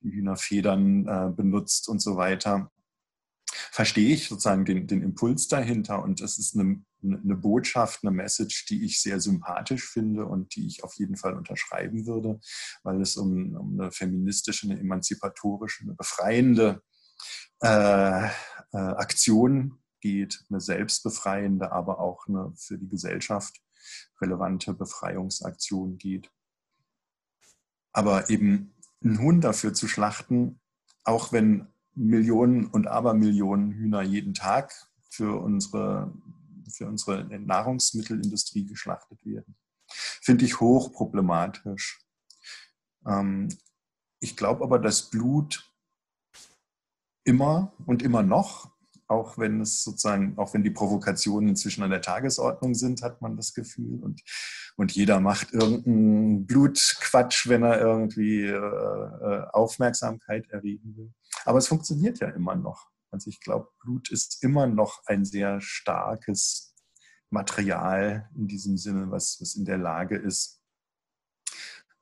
die 0.00 0.12
Hühnerfedern 0.12 1.06
äh, 1.06 1.30
benutzt 1.30 1.88
und 1.88 2.00
so 2.00 2.16
weiter, 2.16 2.70
verstehe 3.70 4.14
ich 4.14 4.28
sozusagen 4.28 4.64
den, 4.64 4.86
den 4.86 5.02
Impuls 5.02 5.48
dahinter 5.48 6.02
und 6.02 6.20
es 6.20 6.38
ist 6.38 6.56
eine, 6.56 6.82
eine 7.02 7.36
Botschaft, 7.36 8.00
eine 8.02 8.10
Message, 8.10 8.66
die 8.66 8.84
ich 8.84 9.00
sehr 9.00 9.20
sympathisch 9.20 9.88
finde 9.88 10.26
und 10.26 10.54
die 10.56 10.66
ich 10.66 10.84
auf 10.84 10.94
jeden 10.94 11.16
Fall 11.16 11.34
unterschreiben 11.34 12.06
würde, 12.06 12.40
weil 12.82 13.00
es 13.00 13.16
um, 13.16 13.54
um 13.54 13.80
eine 13.80 13.92
feministische, 13.92 14.68
eine 14.68 14.80
emanzipatorische, 14.80 15.84
eine 15.84 15.94
befreiende 15.94 16.82
äh, 17.62 18.26
äh, 18.26 18.30
Aktion 18.72 19.78
geht, 20.00 20.44
eine 20.48 20.60
selbstbefreiende, 20.60 21.72
aber 21.72 22.00
auch 22.00 22.26
eine 22.28 22.52
für 22.56 22.78
die 22.78 22.88
Gesellschaft 22.88 23.60
relevante 24.20 24.74
Befreiungsaktion 24.74 25.98
geht. 25.98 26.30
Aber 27.92 28.30
eben 28.30 28.74
einen 29.02 29.18
Hund 29.18 29.44
dafür 29.44 29.74
zu 29.74 29.88
schlachten, 29.88 30.60
auch 31.04 31.32
wenn 31.32 31.68
Millionen 31.98 32.66
und 32.66 32.86
Abermillionen 32.86 33.72
Hühner 33.72 34.02
jeden 34.02 34.34
Tag 34.34 34.72
für 35.10 35.40
unsere, 35.40 36.12
für 36.70 36.86
unsere 36.86 37.24
Nahrungsmittelindustrie 37.24 38.66
geschlachtet 38.66 39.24
werden. 39.24 39.56
Finde 39.90 40.44
ich 40.44 40.60
hochproblematisch. 40.60 42.00
Ähm, 43.06 43.48
ich 44.20 44.36
glaube 44.36 44.62
aber, 44.64 44.78
dass 44.78 45.10
Blut 45.10 45.72
immer 47.24 47.72
und 47.86 48.02
immer 48.02 48.22
noch, 48.22 48.70
auch 49.06 49.38
wenn 49.38 49.60
es 49.60 49.82
sozusagen, 49.82 50.36
auch 50.38 50.52
wenn 50.54 50.62
die 50.62 50.70
Provokationen 50.70 51.50
inzwischen 51.50 51.82
an 51.82 51.90
der 51.90 52.02
Tagesordnung 52.02 52.74
sind, 52.74 53.02
hat 53.02 53.22
man 53.22 53.36
das 53.36 53.54
Gefühl. 53.54 54.02
Und, 54.02 54.22
und 54.76 54.92
jeder 54.92 55.20
macht 55.20 55.52
irgendeinen 55.52 56.46
Blutquatsch, 56.46 57.48
wenn 57.48 57.62
er 57.62 57.80
irgendwie 57.80 58.42
äh, 58.42 58.54
äh 58.54 59.46
Aufmerksamkeit 59.52 60.48
erregen 60.50 60.96
will. 60.96 61.12
Aber 61.44 61.58
es 61.58 61.68
funktioniert 61.68 62.20
ja 62.20 62.28
immer 62.30 62.54
noch. 62.54 62.88
Also 63.10 63.30
ich 63.30 63.40
glaube, 63.40 63.68
Blut 63.80 64.10
ist 64.10 64.42
immer 64.42 64.66
noch 64.66 65.02
ein 65.06 65.24
sehr 65.24 65.60
starkes 65.60 66.74
Material 67.30 68.28
in 68.34 68.48
diesem 68.48 68.76
Sinne, 68.76 69.10
was, 69.10 69.38
was 69.40 69.54
in 69.54 69.64
der 69.64 69.78
Lage 69.78 70.16
ist, 70.16 70.62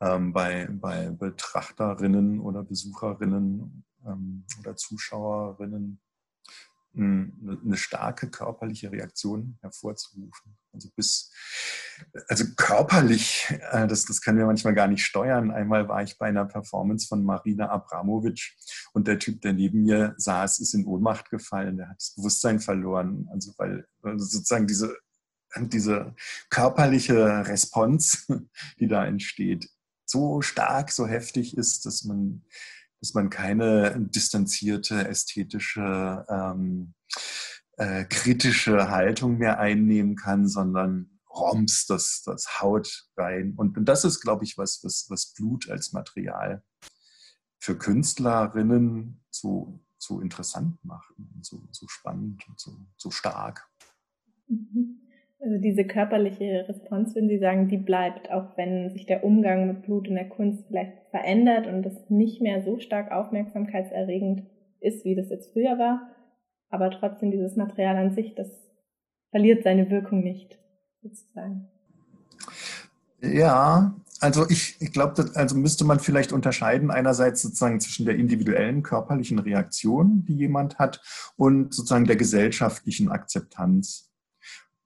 ähm, 0.00 0.32
bei, 0.32 0.68
bei 0.70 1.10
Betrachterinnen 1.10 2.40
oder 2.40 2.62
Besucherinnen 2.62 3.84
ähm, 4.04 4.44
oder 4.60 4.76
Zuschauerinnen 4.76 6.00
eine 6.96 7.76
starke 7.76 8.30
körperliche 8.30 8.90
Reaktion 8.90 9.58
hervorzurufen. 9.60 10.56
Also 10.72 10.88
bis, 10.96 11.30
also 12.28 12.44
körperlich, 12.56 13.46
äh, 13.70 13.86
das, 13.86 14.04
das 14.04 14.20
können 14.20 14.38
wir 14.38 14.46
manchmal 14.46 14.74
gar 14.74 14.88
nicht 14.88 15.04
steuern. 15.04 15.50
Einmal 15.50 15.88
war 15.88 16.02
ich 16.02 16.18
bei 16.18 16.26
einer 16.26 16.46
Performance 16.46 17.06
von 17.06 17.24
Marina 17.24 17.68
Abramovic 17.68 18.54
und 18.92 19.06
der 19.06 19.18
Typ, 19.18 19.42
der 19.42 19.52
neben 19.52 19.82
mir 19.82 20.14
saß, 20.16 20.58
ist 20.60 20.74
in 20.74 20.86
Ohnmacht 20.86 21.30
gefallen. 21.30 21.76
Der 21.76 21.90
hat 21.90 21.96
das 21.98 22.14
Bewusstsein 22.14 22.60
verloren. 22.60 23.28
Also 23.30 23.52
weil 23.58 23.86
sozusagen 24.02 24.66
diese, 24.66 24.96
diese 25.56 26.14
körperliche 26.50 27.46
Response, 27.46 28.18
die 28.80 28.88
da 28.88 29.04
entsteht, 29.04 29.68
so 30.06 30.40
stark, 30.40 30.92
so 30.92 31.06
heftig 31.06 31.56
ist, 31.56 31.84
dass 31.84 32.04
man 32.04 32.44
dass 33.06 33.14
man 33.14 33.30
keine 33.30 34.00
distanzierte, 34.00 35.06
ästhetische, 35.06 36.26
ähm, 36.28 36.94
äh, 37.76 38.04
kritische 38.04 38.90
Haltung 38.90 39.38
mehr 39.38 39.60
einnehmen 39.60 40.16
kann, 40.16 40.48
sondern 40.48 41.20
roms 41.30 41.86
das, 41.86 42.22
das 42.24 42.60
Haut 42.60 43.08
rein. 43.16 43.54
Und, 43.56 43.78
und 43.78 43.84
das 43.84 44.04
ist, 44.04 44.20
glaube 44.20 44.42
ich, 44.42 44.58
was, 44.58 44.82
was, 44.82 45.06
was 45.08 45.34
Blut 45.34 45.70
als 45.70 45.92
Material 45.92 46.64
für 47.60 47.78
Künstlerinnen 47.78 49.22
so, 49.30 49.80
so 49.98 50.20
interessant 50.20 50.84
macht 50.84 51.14
so, 51.42 51.62
so 51.70 51.86
spannend 51.86 52.42
und 52.48 52.58
so, 52.58 52.76
so 52.96 53.12
stark. 53.12 53.68
Mhm. 54.48 55.05
Also 55.46 55.58
diese 55.58 55.84
körperliche 55.84 56.64
Response, 56.68 57.14
wenn 57.14 57.28
Sie 57.28 57.38
sagen, 57.38 57.68
die 57.68 57.76
bleibt, 57.76 58.32
auch 58.32 58.56
wenn 58.56 58.90
sich 58.90 59.06
der 59.06 59.22
Umgang 59.22 59.68
mit 59.68 59.82
Blut 59.82 60.08
in 60.08 60.16
der 60.16 60.28
Kunst 60.28 60.66
vielleicht 60.66 61.08
verändert 61.10 61.68
und 61.68 61.86
es 61.86 62.10
nicht 62.10 62.42
mehr 62.42 62.64
so 62.64 62.80
stark 62.80 63.12
aufmerksamkeitserregend 63.12 64.42
ist, 64.80 65.04
wie 65.04 65.14
das 65.14 65.30
jetzt 65.30 65.52
früher 65.52 65.78
war. 65.78 66.10
Aber 66.68 66.90
trotzdem 66.90 67.30
dieses 67.30 67.54
Material 67.54 67.96
an 67.96 68.12
sich, 68.12 68.34
das 68.34 68.48
verliert 69.30 69.62
seine 69.62 69.88
Wirkung 69.88 70.24
nicht, 70.24 70.58
sozusagen. 71.00 71.68
Ja, 73.20 73.94
also 74.18 74.48
ich, 74.48 74.74
ich 74.80 74.90
glaube, 74.90 75.30
also 75.34 75.56
müsste 75.56 75.84
man 75.84 76.00
vielleicht 76.00 76.32
unterscheiden 76.32 76.90
einerseits 76.90 77.42
sozusagen 77.42 77.78
zwischen 77.78 78.04
der 78.04 78.16
individuellen 78.16 78.82
körperlichen 78.82 79.38
Reaktion, 79.38 80.24
die 80.24 80.34
jemand 80.34 80.80
hat, 80.80 81.00
und 81.36 81.72
sozusagen 81.72 82.06
der 82.06 82.16
gesellschaftlichen 82.16 83.12
Akzeptanz. 83.12 84.10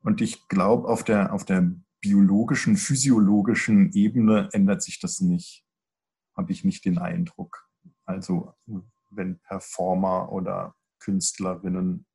Und 0.03 0.21
ich 0.21 0.49
glaube, 0.49 0.89
auf 0.89 1.05
der, 1.05 1.33
auf 1.33 1.45
der 1.45 1.71
biologischen, 2.01 2.77
physiologischen 2.77 3.93
Ebene 3.93 4.49
ändert 4.53 4.83
sich 4.83 5.01
das 5.01 5.21
nicht. 5.21 5.65
Habe 6.37 6.53
ich 6.53 6.65
nicht 6.65 6.85
den 6.85 6.99
Eindruck. 6.99 7.69
Also 8.07 8.55
wenn 9.11 9.41
Performer 9.41 10.33
oder 10.33 10.75
Künstlerinnen 11.01 12.07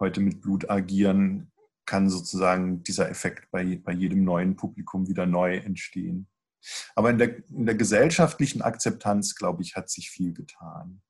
heute 0.00 0.20
mit 0.20 0.40
Blut 0.40 0.70
agieren, 0.70 1.52
kann 1.86 2.08
sozusagen 2.08 2.82
dieser 2.82 3.10
Effekt 3.10 3.50
bei, 3.50 3.76
bei 3.76 3.92
jedem 3.92 4.24
neuen 4.24 4.56
Publikum 4.56 5.06
wieder 5.06 5.26
neu 5.26 5.56
entstehen. 5.56 6.28
Aber 6.94 7.10
in 7.10 7.18
der, 7.18 7.46
in 7.48 7.66
der 7.66 7.74
gesellschaftlichen 7.74 8.62
Akzeptanz, 8.62 9.34
glaube 9.34 9.62
ich, 9.62 9.76
hat 9.76 9.90
sich 9.90 10.10
viel 10.10 10.32
getan. 10.32 11.02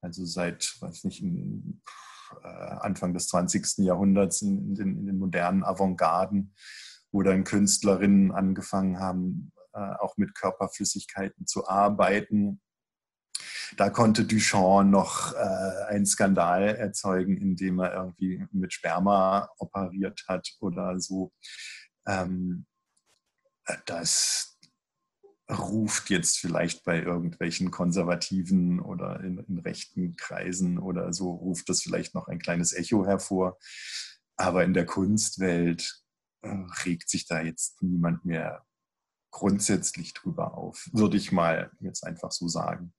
Also 0.00 0.24
seit, 0.24 0.76
weiß 0.80 1.04
nicht, 1.04 1.22
Anfang 2.42 3.14
des 3.14 3.28
20. 3.28 3.78
Jahrhunderts 3.78 4.42
in, 4.42 4.58
in, 4.58 4.74
den, 4.74 4.98
in 4.98 5.06
den, 5.06 5.18
modernen 5.18 5.64
Avantgarden, 5.64 6.54
wo 7.12 7.22
dann 7.22 7.44
Künstlerinnen 7.44 8.32
angefangen 8.32 8.98
haben, 8.98 9.52
äh, 9.72 9.94
auch 9.98 10.16
mit 10.16 10.34
Körperflüssigkeiten 10.34 11.46
zu 11.46 11.68
arbeiten. 11.68 12.60
Da 13.76 13.90
konnte 13.90 14.24
Duchamp 14.24 14.90
noch 14.90 15.34
äh, 15.34 15.84
einen 15.88 16.06
Skandal 16.06 16.74
erzeugen, 16.76 17.36
indem 17.36 17.78
er 17.78 17.94
irgendwie 17.94 18.44
mit 18.52 18.72
Sperma 18.72 19.48
operiert 19.58 20.24
hat 20.28 20.48
oder 20.60 20.98
so. 20.98 21.32
Ähm, 22.06 22.66
das, 23.86 24.49
ruft 25.50 26.10
jetzt 26.10 26.38
vielleicht 26.38 26.84
bei 26.84 27.02
irgendwelchen 27.02 27.70
Konservativen 27.70 28.80
oder 28.80 29.20
in, 29.20 29.38
in, 29.38 29.58
rechten 29.58 30.16
Kreisen 30.16 30.78
oder 30.78 31.12
so, 31.12 31.32
ruft 31.32 31.68
das 31.68 31.82
vielleicht 31.82 32.14
noch 32.14 32.28
ein 32.28 32.38
kleines 32.38 32.72
Echo 32.72 33.04
hervor. 33.04 33.58
Aber 34.36 34.64
in 34.64 34.74
der 34.74 34.86
Kunstwelt 34.86 36.02
äh, 36.42 36.54
regt 36.84 37.08
sich 37.08 37.26
da 37.26 37.42
jetzt 37.42 37.82
niemand 37.82 38.24
mehr 38.24 38.64
grundsätzlich 39.30 40.14
drüber 40.14 40.54
auf, 40.54 40.88
würde 40.92 41.16
ich 41.16 41.30
mal 41.32 41.70
jetzt 41.80 42.04
einfach 42.04 42.32
so 42.32 42.48
sagen. 42.48 42.92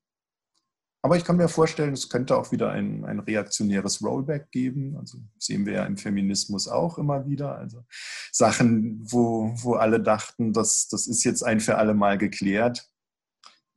Aber 1.03 1.17
ich 1.17 1.25
kann 1.25 1.37
mir 1.37 1.47
vorstellen, 1.47 1.93
es 1.93 2.09
könnte 2.09 2.37
auch 2.37 2.51
wieder 2.51 2.69
ein, 2.69 3.05
ein 3.05 3.19
reaktionäres 3.19 4.03
Rollback 4.03 4.51
geben. 4.51 4.95
Also 4.97 5.17
sehen 5.39 5.65
wir 5.65 5.73
ja 5.73 5.85
im 5.85 5.97
Feminismus 5.97 6.67
auch 6.67 6.99
immer 6.99 7.25
wieder. 7.25 7.57
Also 7.57 7.83
Sachen, 8.31 8.99
wo, 9.01 9.51
wo 9.55 9.73
alle 9.73 9.99
dachten, 9.99 10.53
das, 10.53 10.87
das 10.89 11.07
ist 11.07 11.23
jetzt 11.23 11.41
ein 11.41 11.59
für 11.59 11.77
alle 11.77 11.95
Mal 11.95 12.19
geklärt, 12.19 12.87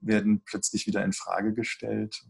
werden 0.00 0.42
plötzlich 0.44 0.86
wieder 0.86 1.02
in 1.02 1.14
Frage 1.14 1.54
gestellt. 1.54 2.26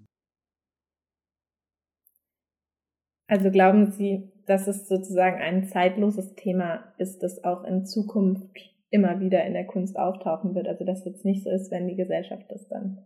Also 3.26 3.50
glauben 3.50 3.90
Sie, 3.90 4.30
dass 4.46 4.68
es 4.68 4.86
sozusagen 4.86 5.40
ein 5.40 5.66
zeitloses 5.66 6.36
Thema 6.36 6.94
ist, 6.98 7.20
das 7.24 7.42
auch 7.42 7.64
in 7.64 7.84
Zukunft 7.84 8.70
immer 8.90 9.18
wieder 9.18 9.44
in 9.44 9.54
der 9.54 9.66
Kunst 9.66 9.98
auftauchen 9.98 10.54
wird? 10.54 10.68
Also 10.68 10.84
dass 10.84 11.04
jetzt 11.04 11.24
nicht 11.24 11.42
so 11.42 11.50
ist, 11.50 11.72
wenn 11.72 11.88
die 11.88 11.96
Gesellschaft 11.96 12.44
das 12.48 12.68
dann 12.68 13.02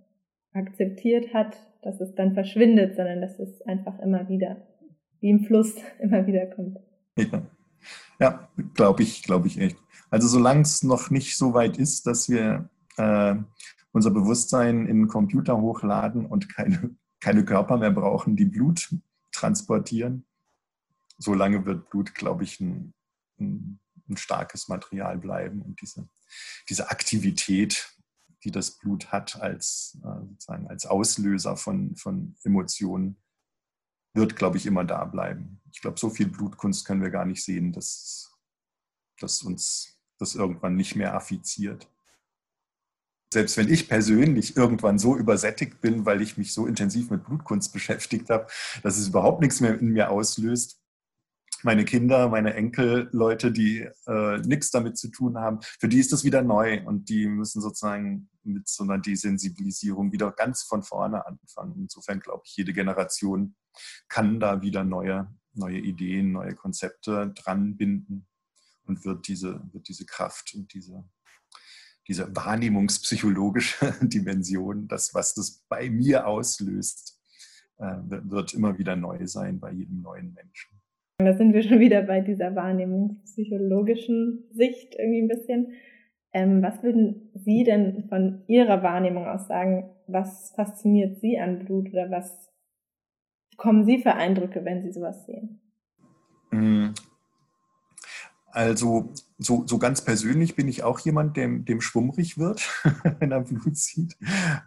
akzeptiert 0.52 1.32
hat, 1.34 1.56
dass 1.82 2.00
es 2.00 2.14
dann 2.14 2.34
verschwindet, 2.34 2.96
sondern 2.96 3.20
dass 3.20 3.38
es 3.38 3.62
einfach 3.62 3.98
immer 4.00 4.28
wieder, 4.28 4.56
wie 5.20 5.30
im 5.30 5.44
Fluss, 5.44 5.74
immer 6.00 6.26
wieder 6.26 6.46
kommt. 6.46 6.78
Ja, 7.16 7.42
ja 8.18 8.48
glaube 8.74 9.02
ich, 9.02 9.22
glaube 9.22 9.48
ich 9.48 9.58
echt. 9.58 9.76
Also 10.10 10.28
solange 10.28 10.62
es 10.62 10.82
noch 10.82 11.10
nicht 11.10 11.36
so 11.36 11.54
weit 11.54 11.76
ist, 11.76 12.06
dass 12.06 12.28
wir 12.28 12.70
äh, 12.96 13.34
unser 13.92 14.10
Bewusstsein 14.10 14.86
in 14.86 15.00
den 15.00 15.08
Computer 15.08 15.60
hochladen 15.60 16.26
und 16.26 16.48
keine, 16.54 16.96
keine 17.20 17.44
Körper 17.44 17.76
mehr 17.76 17.90
brauchen, 17.90 18.36
die 18.36 18.46
Blut 18.46 18.94
transportieren. 19.32 20.24
Solange 21.18 21.66
wird 21.66 21.90
Blut, 21.90 22.14
glaube 22.14 22.44
ich, 22.44 22.60
ein, 22.60 22.94
ein, 23.40 23.80
ein 24.08 24.16
starkes 24.16 24.68
Material 24.68 25.18
bleiben 25.18 25.62
und 25.62 25.80
diese, 25.80 26.08
diese 26.68 26.90
Aktivität, 26.90 27.97
die 28.44 28.50
das 28.50 28.72
Blut 28.72 29.12
hat 29.12 29.40
als, 29.40 29.98
äh, 30.04 30.26
sozusagen 30.26 30.68
als 30.68 30.86
Auslöser 30.86 31.56
von, 31.56 31.96
von 31.96 32.36
Emotionen, 32.44 33.16
wird, 34.14 34.36
glaube 34.36 34.56
ich, 34.56 34.66
immer 34.66 34.84
da 34.84 35.04
bleiben. 35.04 35.60
Ich 35.70 35.80
glaube, 35.80 35.98
so 35.98 36.10
viel 36.10 36.28
Blutkunst 36.28 36.84
können 36.84 37.02
wir 37.02 37.10
gar 37.10 37.24
nicht 37.24 37.44
sehen, 37.44 37.72
dass, 37.72 38.36
dass 39.20 39.42
uns 39.42 39.98
das 40.18 40.34
irgendwann 40.34 40.76
nicht 40.76 40.96
mehr 40.96 41.14
affiziert. 41.14 41.88
Selbst 43.32 43.56
wenn 43.58 43.68
ich 43.68 43.88
persönlich 43.88 44.56
irgendwann 44.56 44.98
so 44.98 45.16
übersättigt 45.16 45.80
bin, 45.80 46.06
weil 46.06 46.22
ich 46.22 46.38
mich 46.38 46.52
so 46.54 46.66
intensiv 46.66 47.10
mit 47.10 47.24
Blutkunst 47.24 47.72
beschäftigt 47.72 48.30
habe, 48.30 48.46
dass 48.82 48.96
es 48.96 49.08
überhaupt 49.08 49.42
nichts 49.42 49.60
mehr 49.60 49.78
in 49.78 49.90
mir 49.92 50.10
auslöst, 50.10 50.80
meine 51.62 51.84
Kinder, 51.84 52.28
meine 52.28 52.54
Enkelleute, 52.54 53.50
die 53.50 53.88
äh, 54.06 54.38
nichts 54.38 54.70
damit 54.70 54.96
zu 54.96 55.08
tun 55.08 55.38
haben, 55.38 55.60
für 55.80 55.88
die 55.88 55.98
ist 55.98 56.12
das 56.12 56.24
wieder 56.24 56.42
neu 56.42 56.84
und 56.84 57.08
die 57.08 57.26
müssen 57.26 57.60
sozusagen 57.60 58.28
mit 58.44 58.68
so 58.68 58.84
einer 58.84 58.98
Desensibilisierung 58.98 60.12
wieder 60.12 60.30
ganz 60.32 60.62
von 60.62 60.82
vorne 60.82 61.26
anfangen. 61.26 61.74
Insofern 61.78 62.20
glaube 62.20 62.42
ich, 62.46 62.56
jede 62.56 62.72
Generation 62.72 63.56
kann 64.08 64.40
da 64.40 64.62
wieder 64.62 64.84
neue, 64.84 65.32
neue 65.54 65.78
Ideen, 65.78 66.32
neue 66.32 66.54
Konzepte 66.54 67.32
dran 67.34 67.76
binden 67.76 68.26
und 68.84 69.04
wird 69.04 69.28
diese, 69.28 69.60
wird 69.72 69.88
diese 69.88 70.06
Kraft 70.06 70.54
und 70.54 70.72
diese, 70.72 71.04
diese 72.06 72.34
wahrnehmungspsychologische 72.34 73.94
Dimension, 74.02 74.88
das, 74.88 75.12
was 75.12 75.34
das 75.34 75.64
bei 75.68 75.90
mir 75.90 76.26
auslöst, 76.26 77.20
äh, 77.78 77.96
wird 78.00 78.54
immer 78.54 78.78
wieder 78.78 78.96
neu 78.96 79.26
sein 79.26 79.60
bei 79.60 79.72
jedem 79.72 80.02
neuen 80.02 80.32
Menschen. 80.32 80.77
Da 81.20 81.36
sind 81.36 81.52
wir 81.52 81.64
schon 81.64 81.80
wieder 81.80 82.02
bei 82.02 82.20
dieser 82.20 82.54
wahrnehmungspsychologischen 82.54 84.44
Sicht 84.52 84.94
irgendwie 84.96 85.22
ein 85.22 85.28
bisschen. 85.28 85.72
Ähm, 86.32 86.62
was 86.62 86.80
würden 86.84 87.32
Sie 87.34 87.64
denn 87.64 88.04
von 88.08 88.42
Ihrer 88.46 88.84
Wahrnehmung 88.84 89.26
aus 89.26 89.48
sagen? 89.48 89.90
Was 90.06 90.52
fasziniert 90.54 91.18
Sie 91.20 91.36
an 91.36 91.64
Blut 91.64 91.88
oder 91.88 92.08
was 92.12 92.48
bekommen 93.50 93.84
Sie 93.84 93.98
für 93.98 94.14
Eindrücke, 94.14 94.64
wenn 94.64 94.84
Sie 94.84 94.92
sowas 94.92 95.26
sehen? 95.26 95.60
Mm. 96.52 96.94
Also 98.52 99.12
so, 99.38 99.66
so 99.66 99.78
ganz 99.78 100.04
persönlich 100.04 100.54
bin 100.54 100.68
ich 100.68 100.84
auch 100.84 101.00
jemand, 101.00 101.36
dem, 101.36 101.64
dem 101.64 101.80
schwummrig 101.80 102.38
wird, 102.38 102.60
wenn 103.18 103.32
er 103.32 103.40
Blut 103.40 103.76
sieht. 103.76 104.16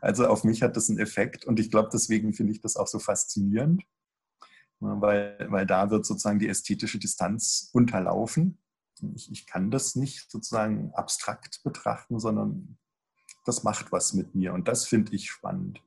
Also 0.02 0.28
auf 0.28 0.44
mich 0.44 0.62
hat 0.64 0.76
das 0.76 0.90
einen 0.90 1.00
Effekt 1.00 1.46
und 1.46 1.62
ich 1.62 1.72
glaube, 1.72 1.90
deswegen 1.94 2.34
finde 2.34 2.52
ich 2.52 2.60
das 2.60 2.76
auch 2.76 2.88
so 2.88 3.00
faszinierend. 3.00 3.84
Ne, 4.82 4.98
weil, 5.00 5.48
weil 5.50 5.66
da 5.68 5.92
wird 5.92 6.06
sozusagen 6.06 6.40
die 6.40 6.50
ästhetische 6.50 6.98
Distanz 6.98 7.70
unterlaufen. 7.72 8.58
Ich, 9.16 9.32
ich 9.32 9.46
kann 9.46 9.70
das 9.72 9.96
nicht 9.96 10.30
sozusagen 10.30 10.92
abstrakt 10.94 11.62
betrachten, 11.64 12.20
sondern 12.20 12.78
das 13.46 13.64
macht 13.64 13.92
was 13.92 14.14
mit 14.14 14.36
mir 14.36 14.54
und 14.54 14.68
das 14.68 14.88
finde 14.88 15.16
ich 15.16 15.30
spannend. 15.30 15.82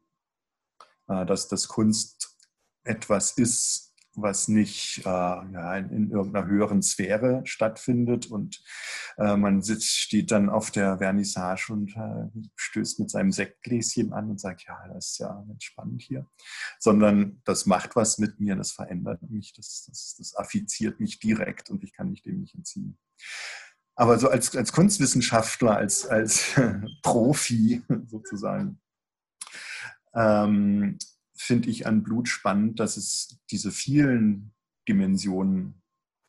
Äh, 1.08 1.26
dass 1.26 1.48
das 1.48 1.66
Kunst 1.68 2.38
etwas 2.84 3.32
ist, 3.32 3.93
was 4.16 4.48
nicht 4.48 4.98
äh, 5.04 5.08
ja, 5.08 5.76
in, 5.76 5.90
in, 5.90 6.10
irgendeiner 6.10 6.46
höheren 6.46 6.82
Sphäre 6.82 7.42
stattfindet 7.44 8.26
und 8.26 8.62
äh, 9.18 9.36
man 9.36 9.62
sitzt, 9.62 9.96
steht 9.98 10.30
dann 10.30 10.48
auf 10.48 10.70
der 10.70 10.98
Vernissage 10.98 11.72
und 11.72 11.96
äh, 11.96 12.48
stößt 12.56 13.00
mit 13.00 13.10
seinem 13.10 13.32
Sektgläschen 13.32 14.12
an 14.12 14.30
und 14.30 14.40
sagt, 14.40 14.64
ja, 14.66 14.76
das 14.92 15.12
ist 15.12 15.18
ja 15.18 15.44
spannend 15.58 16.02
hier, 16.02 16.26
sondern 16.78 17.40
das 17.44 17.66
macht 17.66 17.96
was 17.96 18.18
mit 18.18 18.40
mir, 18.40 18.56
das 18.56 18.72
verändert 18.72 19.20
mich, 19.30 19.52
das, 19.52 19.86
das, 19.86 20.16
das 20.18 20.36
affiziert 20.36 21.00
mich 21.00 21.18
direkt 21.18 21.70
und 21.70 21.82
ich 21.84 21.92
kann 21.92 22.10
mich 22.10 22.22
dem 22.22 22.40
nicht 22.40 22.54
entziehen. 22.54 22.98
Aber 23.96 24.18
so 24.18 24.28
als, 24.28 24.54
als 24.56 24.72
Kunstwissenschaftler, 24.72 25.76
als, 25.76 26.06
als 26.06 26.54
Profi 27.02 27.82
sozusagen, 28.06 28.80
ähm, 30.14 30.98
finde 31.36 31.68
ich 31.70 31.86
an 31.86 32.02
Blut 32.02 32.28
spannend, 32.28 32.80
dass 32.80 32.96
es 32.96 33.38
diese 33.50 33.70
vielen 33.72 34.54
Dimensionen 34.88 35.82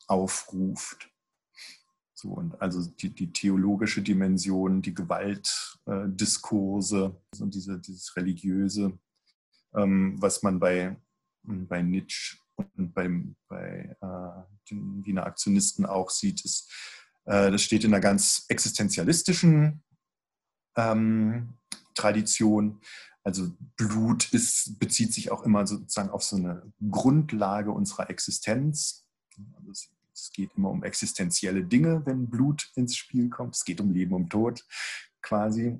aufruft. 0.06 1.10
So, 2.14 2.28
und 2.30 2.60
also 2.62 2.82
die, 2.82 3.10
die 3.10 3.32
theologische 3.32 4.02
Dimension, 4.02 4.80
die 4.80 4.94
Gewaltdiskurse 4.94 7.20
äh, 7.34 7.42
und 7.42 7.54
diese, 7.54 7.78
dieses 7.78 8.16
Religiöse, 8.16 8.98
ähm, 9.74 10.16
was 10.18 10.42
man 10.42 10.58
bei, 10.58 10.96
bei 11.42 11.82
Nietzsche 11.82 12.38
und 12.56 12.94
beim, 12.94 13.36
bei 13.48 13.94
äh, 14.00 14.42
den 14.70 15.04
Wiener 15.04 15.26
Aktionisten 15.26 15.84
auch 15.84 16.08
sieht, 16.08 16.42
ist, 16.44 16.72
äh, 17.26 17.50
das 17.50 17.62
steht 17.62 17.84
in 17.84 17.92
einer 17.92 18.00
ganz 18.00 18.46
existenzialistischen 18.48 19.82
ähm, 20.76 21.58
Tradition, 21.94 22.80
also 23.26 23.50
Blut 23.76 24.32
ist, 24.32 24.78
bezieht 24.78 25.12
sich 25.12 25.32
auch 25.32 25.42
immer 25.42 25.66
sozusagen 25.66 26.10
auf 26.10 26.22
so 26.22 26.36
eine 26.36 26.62
Grundlage 26.88 27.72
unserer 27.72 28.08
Existenz. 28.08 29.04
Also 29.56 29.72
es, 29.72 29.90
es 30.14 30.30
geht 30.32 30.50
immer 30.56 30.70
um 30.70 30.84
existenzielle 30.84 31.64
Dinge, 31.64 32.06
wenn 32.06 32.30
Blut 32.30 32.70
ins 32.76 32.94
Spiel 32.94 33.28
kommt. 33.28 33.56
Es 33.56 33.64
geht 33.64 33.80
um 33.80 33.92
Leben 33.92 34.14
und 34.14 34.30
Tod 34.30 34.64
quasi. 35.22 35.76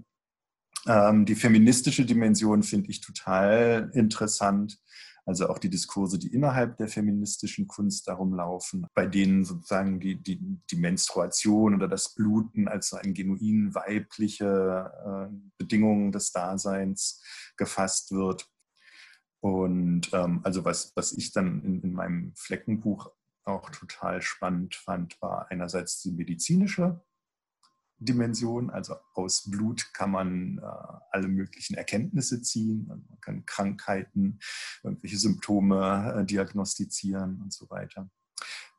Ähm, 0.89 1.25
die 1.25 1.37
feministische 1.37 2.05
Dimension 2.05 2.65
finde 2.65 2.91
ich 2.91 3.01
total 3.01 3.93
interessant. 3.95 4.81
Also 5.27 5.49
auch 5.49 5.59
die 5.59 5.71
Diskurse, 5.71 6.21
die 6.21 6.33
innerhalb 6.33 6.77
der 6.77 6.87
feministischen 6.87 7.67
Kunst 7.67 8.07
darum 8.07 8.33
laufen, 8.33 8.87
bei 8.95 9.07
denen 9.07 9.45
sozusagen 9.45 9.99
die, 9.99 10.23
die, 10.23 10.39
die 10.71 10.77
Menstruation 10.77 11.75
oder 11.75 11.89
das 11.89 12.15
Bluten 12.15 12.69
als 12.69 12.91
so 12.91 12.97
eine 12.97 13.13
genuin 13.13 13.75
weibliche 13.75 14.93
äh, 15.05 15.37
Bedingung 15.59 16.13
des 16.13 16.31
Daseins 16.31 17.21
gefasst 17.57 18.13
wird. 18.13 18.49
Und 19.41 20.13
ähm, 20.13 20.41
also 20.45 20.65
was, 20.65 20.93
was 20.95 21.13
ich 21.13 21.33
dann 21.33 21.61
in, 21.65 21.81
in 21.83 21.93
meinem 21.93 22.33
Fleckenbuch 22.37 23.11
auch 23.43 23.71
total 23.71 24.23
spannend 24.23 24.77
fand, 24.77 25.21
war 25.21 25.51
einerseits 25.51 26.03
die 26.03 26.13
medizinische 26.13 27.01
Dimension. 27.99 28.71
Also 28.71 28.97
aus 29.15 29.51
Blut 29.51 29.93
kann 29.93 30.11
man 30.11 30.59
äh, 30.59 30.97
alle 31.11 31.29
möglichen 31.29 31.75
Erkenntnisse 31.75 32.43
ziehen. 32.43 32.87
Man 32.87 33.07
kann 33.21 33.47
Krankheiten, 33.47 34.39
irgendwelche 34.83 35.19
Symptome 35.19 36.17
äh, 36.21 36.25
diagnostizieren 36.25 37.41
und 37.43 37.53
so 37.53 37.69
weiter. 37.71 38.11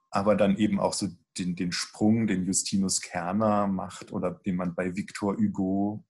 Aber 0.09 0.35
dann 0.35 0.57
eben 0.57 0.79
auch 0.79 0.93
so 0.93 1.09
den, 1.37 1.55
den 1.55 1.71
Sprung, 1.71 2.27
den 2.27 2.45
Justinus 2.45 3.01
Kerner 3.01 3.67
macht 3.67 4.11
oder 4.11 4.31
den 4.31 4.55
man 4.55 4.73
bei 4.73 4.95
Victor 4.95 5.35
Hugo 5.35 6.05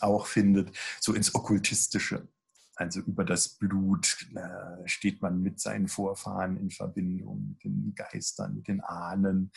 auch 0.00 0.26
findet, 0.26 0.76
so 1.00 1.14
ins 1.14 1.34
Okkultistische. 1.34 2.28
Also 2.76 3.00
über 3.00 3.24
das 3.24 3.48
Blut 3.48 4.26
äh, 4.34 4.88
steht 4.88 5.22
man 5.22 5.40
mit 5.40 5.60
seinen 5.60 5.86
Vorfahren 5.86 6.56
in 6.56 6.70
Verbindung, 6.70 7.48
mit 7.48 7.64
den 7.64 7.94
Geistern, 7.94 8.56
mit 8.56 8.68
den 8.68 8.80
Ahnen. 8.80 9.52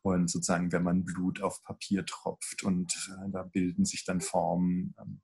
Und 0.00 0.30
sozusagen, 0.30 0.72
wenn 0.72 0.82
man 0.82 1.04
Blut 1.04 1.42
auf 1.42 1.62
Papier 1.62 2.06
tropft 2.06 2.62
und 2.62 2.94
äh, 3.10 3.30
da 3.30 3.42
bilden 3.42 3.84
sich 3.84 4.04
dann 4.04 4.20
Formen, 4.20 4.94
ähm, 5.00 5.20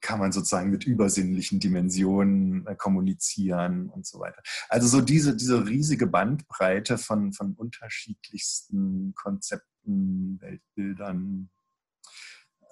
kann 0.00 0.20
man 0.20 0.32
sozusagen 0.32 0.70
mit 0.70 0.84
übersinnlichen 0.84 1.58
Dimensionen 1.58 2.66
äh, 2.66 2.76
kommunizieren 2.76 3.88
und 3.90 4.06
so 4.06 4.20
weiter. 4.20 4.42
Also 4.68 4.86
so 4.86 5.00
diese, 5.00 5.36
diese 5.36 5.66
riesige 5.66 6.06
Bandbreite 6.06 6.96
von, 6.96 7.32
von 7.32 7.54
unterschiedlichsten 7.54 9.14
Konzepten, 9.14 10.40
Weltbildern, 10.40 11.50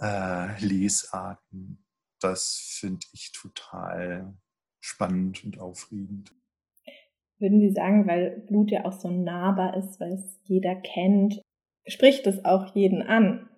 äh, 0.00 0.64
Lesarten 0.64 1.84
das 2.22 2.76
finde 2.80 3.06
ich 3.12 3.32
total 3.32 4.34
spannend 4.80 5.44
und 5.44 5.60
aufregend. 5.60 6.32
Würden 7.38 7.60
Sie 7.60 7.70
sagen, 7.70 8.06
weil 8.06 8.44
Blut 8.46 8.70
ja 8.70 8.84
auch 8.84 8.92
so 8.92 9.10
nahbar 9.10 9.76
ist, 9.76 9.98
weil 10.00 10.12
es 10.12 10.40
jeder 10.44 10.76
kennt, 10.76 11.40
spricht 11.86 12.26
es 12.26 12.44
auch 12.44 12.74
jeden 12.74 13.02
an? 13.02 13.48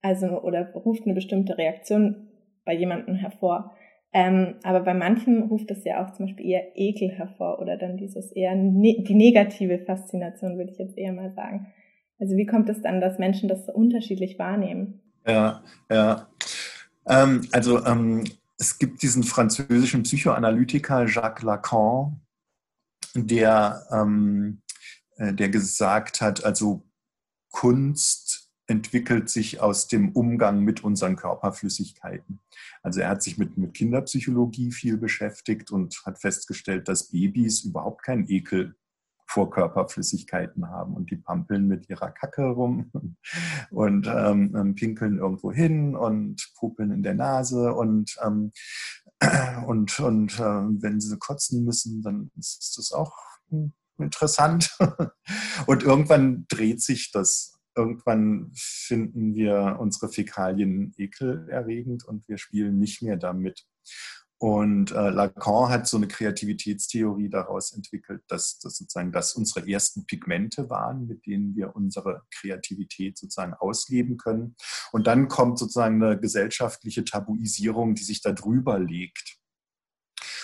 Also, 0.00 0.42
oder 0.42 0.72
ruft 0.72 1.04
eine 1.04 1.14
bestimmte 1.14 1.56
Reaktion 1.56 2.28
bei 2.64 2.74
jemandem 2.74 3.14
hervor. 3.14 3.76
Ähm, 4.12 4.56
aber 4.62 4.80
bei 4.80 4.92
manchen 4.92 5.44
ruft 5.44 5.70
es 5.70 5.84
ja 5.84 6.04
auch 6.04 6.12
zum 6.12 6.26
Beispiel 6.26 6.46
eher 6.46 6.76
Ekel 6.76 7.10
hervor 7.10 7.60
oder 7.60 7.76
dann 7.76 7.96
dieses 7.96 8.30
eher 8.32 8.54
ne 8.54 9.02
die 9.06 9.14
negative 9.14 9.78
Faszination, 9.78 10.58
würde 10.58 10.70
ich 10.70 10.78
jetzt 10.78 10.98
eher 10.98 11.12
mal 11.12 11.32
sagen. 11.32 11.72
Also 12.18 12.36
wie 12.36 12.46
kommt 12.46 12.68
es 12.68 12.82
dann, 12.82 13.00
dass 13.00 13.18
Menschen 13.18 13.48
das 13.48 13.66
so 13.66 13.72
unterschiedlich 13.72 14.38
wahrnehmen? 14.38 15.00
Ja, 15.26 15.62
ja. 15.90 16.28
Ähm, 17.06 17.46
also 17.52 17.84
ähm, 17.84 18.24
es 18.58 18.78
gibt 18.78 19.02
diesen 19.02 19.24
französischen 19.24 20.04
Psychoanalytiker 20.04 21.06
Jacques 21.06 21.42
Lacan, 21.42 22.20
der, 23.14 23.86
ähm, 23.90 24.62
äh, 25.16 25.34
der 25.34 25.48
gesagt 25.48 26.20
hat, 26.20 26.44
also 26.44 26.86
Kunst 27.50 28.50
entwickelt 28.66 29.28
sich 29.28 29.60
aus 29.60 29.88
dem 29.88 30.12
Umgang 30.12 30.60
mit 30.60 30.84
unseren 30.84 31.16
Körperflüssigkeiten. 31.16 32.40
Also 32.82 33.00
er 33.00 33.10
hat 33.10 33.22
sich 33.22 33.36
mit, 33.36 33.58
mit 33.58 33.74
Kinderpsychologie 33.74 34.72
viel 34.72 34.96
beschäftigt 34.96 35.70
und 35.70 36.00
hat 36.06 36.20
festgestellt, 36.20 36.88
dass 36.88 37.10
Babys 37.10 37.64
überhaupt 37.64 38.02
keinen 38.02 38.28
Ekel 38.28 38.76
vor 39.32 39.50
Körperflüssigkeiten 39.50 40.68
haben 40.68 40.94
und 40.94 41.10
die 41.10 41.16
pampeln 41.16 41.66
mit 41.66 41.88
ihrer 41.88 42.10
Kacke 42.10 42.42
rum 42.42 42.92
und 43.70 44.06
ähm, 44.06 44.54
ähm, 44.54 44.74
pinkeln 44.74 45.18
irgendwo 45.18 45.50
hin 45.50 45.96
und 45.96 46.52
popeln 46.56 46.90
in 46.90 47.02
der 47.02 47.14
Nase 47.14 47.72
und, 47.72 48.14
ähm, 48.22 48.52
und, 49.66 49.98
und 50.00 50.38
äh, 50.38 50.82
wenn 50.82 51.00
sie 51.00 51.18
kotzen 51.18 51.64
müssen, 51.64 52.02
dann 52.02 52.30
ist 52.36 52.74
das 52.76 52.92
auch 52.92 53.16
interessant. 53.98 54.76
und 55.66 55.82
irgendwann 55.82 56.44
dreht 56.48 56.82
sich 56.82 57.10
das. 57.10 57.58
Irgendwann 57.74 58.50
finden 58.54 59.34
wir 59.34 59.78
unsere 59.80 60.12
Fäkalien 60.12 60.92
ekelerregend 60.98 62.04
und 62.04 62.28
wir 62.28 62.36
spielen 62.36 62.78
nicht 62.78 63.00
mehr 63.00 63.16
damit. 63.16 63.64
Und 64.42 64.90
äh, 64.90 65.10
Lacan 65.10 65.68
hat 65.68 65.86
so 65.86 65.96
eine 65.96 66.08
Kreativitätstheorie 66.08 67.28
daraus 67.28 67.72
entwickelt, 67.74 68.24
dass, 68.26 68.58
dass 68.58 68.78
sozusagen 68.78 69.12
das 69.12 69.34
unsere 69.34 69.70
ersten 69.70 70.04
Pigmente 70.04 70.68
waren, 70.68 71.06
mit 71.06 71.26
denen 71.26 71.54
wir 71.54 71.76
unsere 71.76 72.22
Kreativität 72.34 73.16
sozusagen 73.16 73.54
ausleben 73.54 74.16
können. 74.16 74.56
Und 74.90 75.06
dann 75.06 75.28
kommt 75.28 75.60
sozusagen 75.60 76.02
eine 76.02 76.18
gesellschaftliche 76.18 77.04
Tabuisierung, 77.04 77.94
die 77.94 78.02
sich 78.02 78.20
da 78.20 78.32
drüber 78.32 78.80
legt 78.80 79.38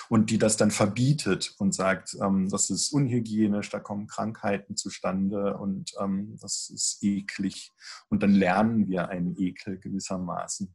und 0.08 0.30
die 0.30 0.38
das 0.38 0.56
dann 0.56 0.70
verbietet 0.70 1.56
und 1.58 1.74
sagt, 1.74 2.16
ähm, 2.22 2.48
das 2.48 2.70
ist 2.70 2.92
unhygienisch, 2.92 3.68
da 3.68 3.80
kommen 3.80 4.06
Krankheiten 4.06 4.76
zustande 4.76 5.58
und 5.58 5.90
ähm, 6.00 6.36
das 6.40 6.70
ist 6.70 7.02
eklig. 7.02 7.72
Und 8.10 8.22
dann 8.22 8.30
lernen 8.30 8.88
wir 8.88 9.08
einen 9.08 9.36
Ekel 9.36 9.76
gewissermaßen 9.76 10.72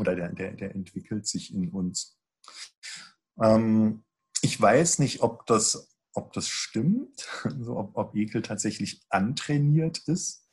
oder 0.00 0.14
der, 0.14 0.32
der, 0.32 0.52
der 0.52 0.74
entwickelt 0.74 1.26
sich 1.26 1.52
in 1.54 1.70
uns. 1.70 2.18
Ähm, 3.40 4.04
ich 4.42 4.60
weiß 4.60 4.98
nicht, 5.00 5.22
ob 5.22 5.46
das, 5.46 5.88
ob 6.12 6.32
das 6.32 6.48
stimmt, 6.48 7.28
also 7.44 7.76
ob, 7.76 7.96
ob 7.96 8.14
Ekel 8.14 8.42
tatsächlich 8.42 9.02
antrainiert 9.08 9.98
ist. 10.06 10.44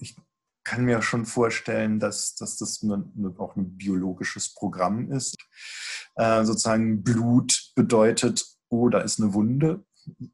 Ich 0.00 0.16
kann 0.64 0.84
mir 0.84 1.02
schon 1.02 1.26
vorstellen, 1.26 2.00
dass, 2.00 2.34
dass 2.34 2.56
das 2.56 2.82
eine, 2.82 3.04
auch 3.38 3.56
ein 3.56 3.76
biologisches 3.76 4.54
Programm 4.54 5.12
ist. 5.12 5.36
Äh, 6.16 6.44
sozusagen 6.44 7.04
Blut 7.04 7.72
bedeutet, 7.76 8.44
oh, 8.68 8.88
da 8.88 9.00
ist 9.00 9.20
eine 9.20 9.34
Wunde. 9.34 9.84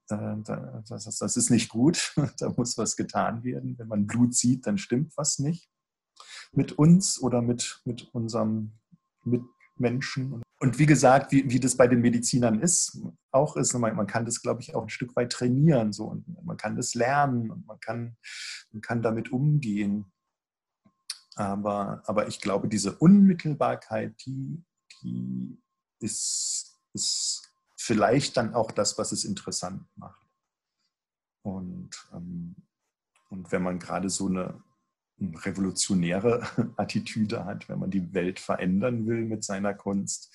Äh, 0.09 0.37
das 0.45 1.37
ist 1.37 1.51
nicht 1.51 1.69
gut, 1.69 2.15
da 2.39 2.51
muss 2.51 2.79
was 2.79 2.97
getan 2.97 3.43
werden. 3.45 3.79
Wenn 3.79 3.89
man 3.89 4.07
Blut 4.07 4.35
sieht, 4.35 4.67
dann 4.67 4.79
stimmt 4.79 5.13
was 5.17 5.39
nicht 5.39 5.69
mit 6.53 6.73
uns 6.73 7.21
oder 7.21 7.43
mit, 7.43 7.81
mit 7.85 8.09
unserem 8.13 8.73
Mitmenschen. 9.25 10.43
Und 10.61 10.79
wie 10.79 10.87
gesagt, 10.87 11.33
wie, 11.33 11.51
wie 11.51 11.59
das 11.59 11.77
bei 11.77 11.89
den 11.89 12.01
Medizinern 12.01 12.61
ist, 12.61 13.03
auch 13.33 13.57
ist, 13.57 13.73
man, 13.75 13.97
man 13.97 14.07
kann 14.07 14.25
das, 14.25 14.43
glaube 14.43 14.61
ich, 14.61 14.75
auch 14.75 14.83
ein 14.83 14.91
Stück 14.91 15.17
weit 15.17 15.33
trainieren. 15.33 15.93
So, 15.93 16.05
und 16.07 16.45
man 16.45 16.57
kann 16.57 16.77
das 16.77 16.95
lernen 16.95 17.51
und 17.51 17.67
man 17.67 17.81
kann, 17.81 18.17
man 18.71 18.81
kann 18.81 19.03
damit 19.03 19.33
umgehen. 19.33 20.13
Aber, 21.35 22.03
aber 22.07 22.29
ich 22.29 22.41
glaube, 22.41 22.69
diese 22.69 22.97
Unmittelbarkeit, 22.99 24.15
die, 24.27 24.63
die 25.03 25.59
ist, 25.99 26.79
ist 26.93 27.51
vielleicht 27.77 28.37
dann 28.37 28.55
auch 28.55 28.71
das, 28.71 28.99
was 28.99 29.13
es 29.13 29.25
interessant 29.25 29.85
macht. 29.97 30.27
Und, 31.43 31.91
ähm, 32.13 32.55
und 33.31 33.51
wenn 33.51 33.63
man 33.63 33.79
gerade 33.79 34.11
so 34.11 34.29
eine 34.29 34.63
revolutionäre 35.31 36.47
Attitüde 36.77 37.45
hat, 37.45 37.69
wenn 37.69 37.79
man 37.79 37.91
die 37.91 38.13
Welt 38.15 38.41
verändern 38.41 39.07
will 39.07 39.25
mit 39.25 39.45
seiner 39.45 39.75
Kunst, 39.75 40.35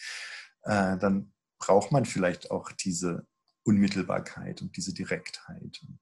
äh, 0.64 0.98
dann 0.98 1.34
braucht 1.60 1.92
man 1.92 2.06
vielleicht 2.06 2.52
auch 2.52 2.72
diese 2.72 3.26
Unmittelbarkeit 3.64 4.62
und 4.62 4.78
diese 4.78 4.94
Direktheit 4.94 5.82
und 5.88 6.00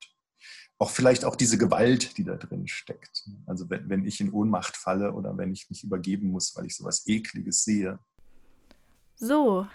auch 0.78 0.90
vielleicht 0.90 1.24
auch 1.24 1.36
diese 1.36 1.58
Gewalt, 1.58 2.18
die 2.18 2.24
da 2.24 2.36
drin 2.36 2.68
steckt. 2.68 3.30
Also 3.46 3.70
wenn, 3.70 3.90
wenn 3.90 4.06
ich 4.06 4.20
in 4.20 4.32
Ohnmacht 4.32 4.76
falle 4.76 5.14
oder 5.14 5.38
wenn 5.38 5.54
ich 5.54 5.70
mich 5.70 5.84
übergeben 5.84 6.30
muss, 6.30 6.56
weil 6.56 6.66
ich 6.66 6.76
sowas 6.76 7.08
Ekliges 7.08 7.64
sehe. 7.64 7.98
So, 9.16 9.68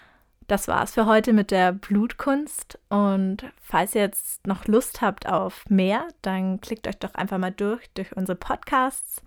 das 0.47 0.67
war's 0.67 0.93
für 0.93 1.05
heute 1.05 1.33
mit 1.33 1.51
der 1.51 1.71
Blutkunst. 1.71 2.79
Und 2.89 3.45
falls 3.61 3.95
ihr 3.95 4.01
jetzt 4.01 4.45
noch 4.45 4.65
Lust 4.65 5.01
habt 5.01 5.27
auf 5.27 5.69
mehr, 5.69 6.07
dann 6.21 6.59
klickt 6.61 6.87
euch 6.87 6.97
doch 6.97 7.13
einfach 7.15 7.37
mal 7.37 7.51
durch, 7.51 7.89
durch 7.93 8.15
unsere 8.15 8.35
Podcasts. 8.35 9.21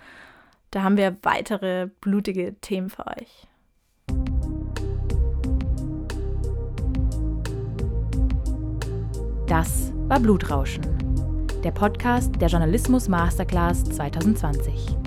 Da 0.71 0.83
haben 0.83 0.97
wir 0.97 1.17
weitere 1.23 1.89
blutige 2.01 2.55
Themen 2.61 2.91
für 2.91 3.07
euch. 3.07 3.47
Das 9.47 9.93
war 10.09 10.21
Blutrauschen, 10.21 10.83
der 11.63 11.71
Podcast 11.71 12.41
der 12.41 12.49
Journalismus 12.49 13.09
Masterclass 13.09 13.85
2020. 13.85 15.04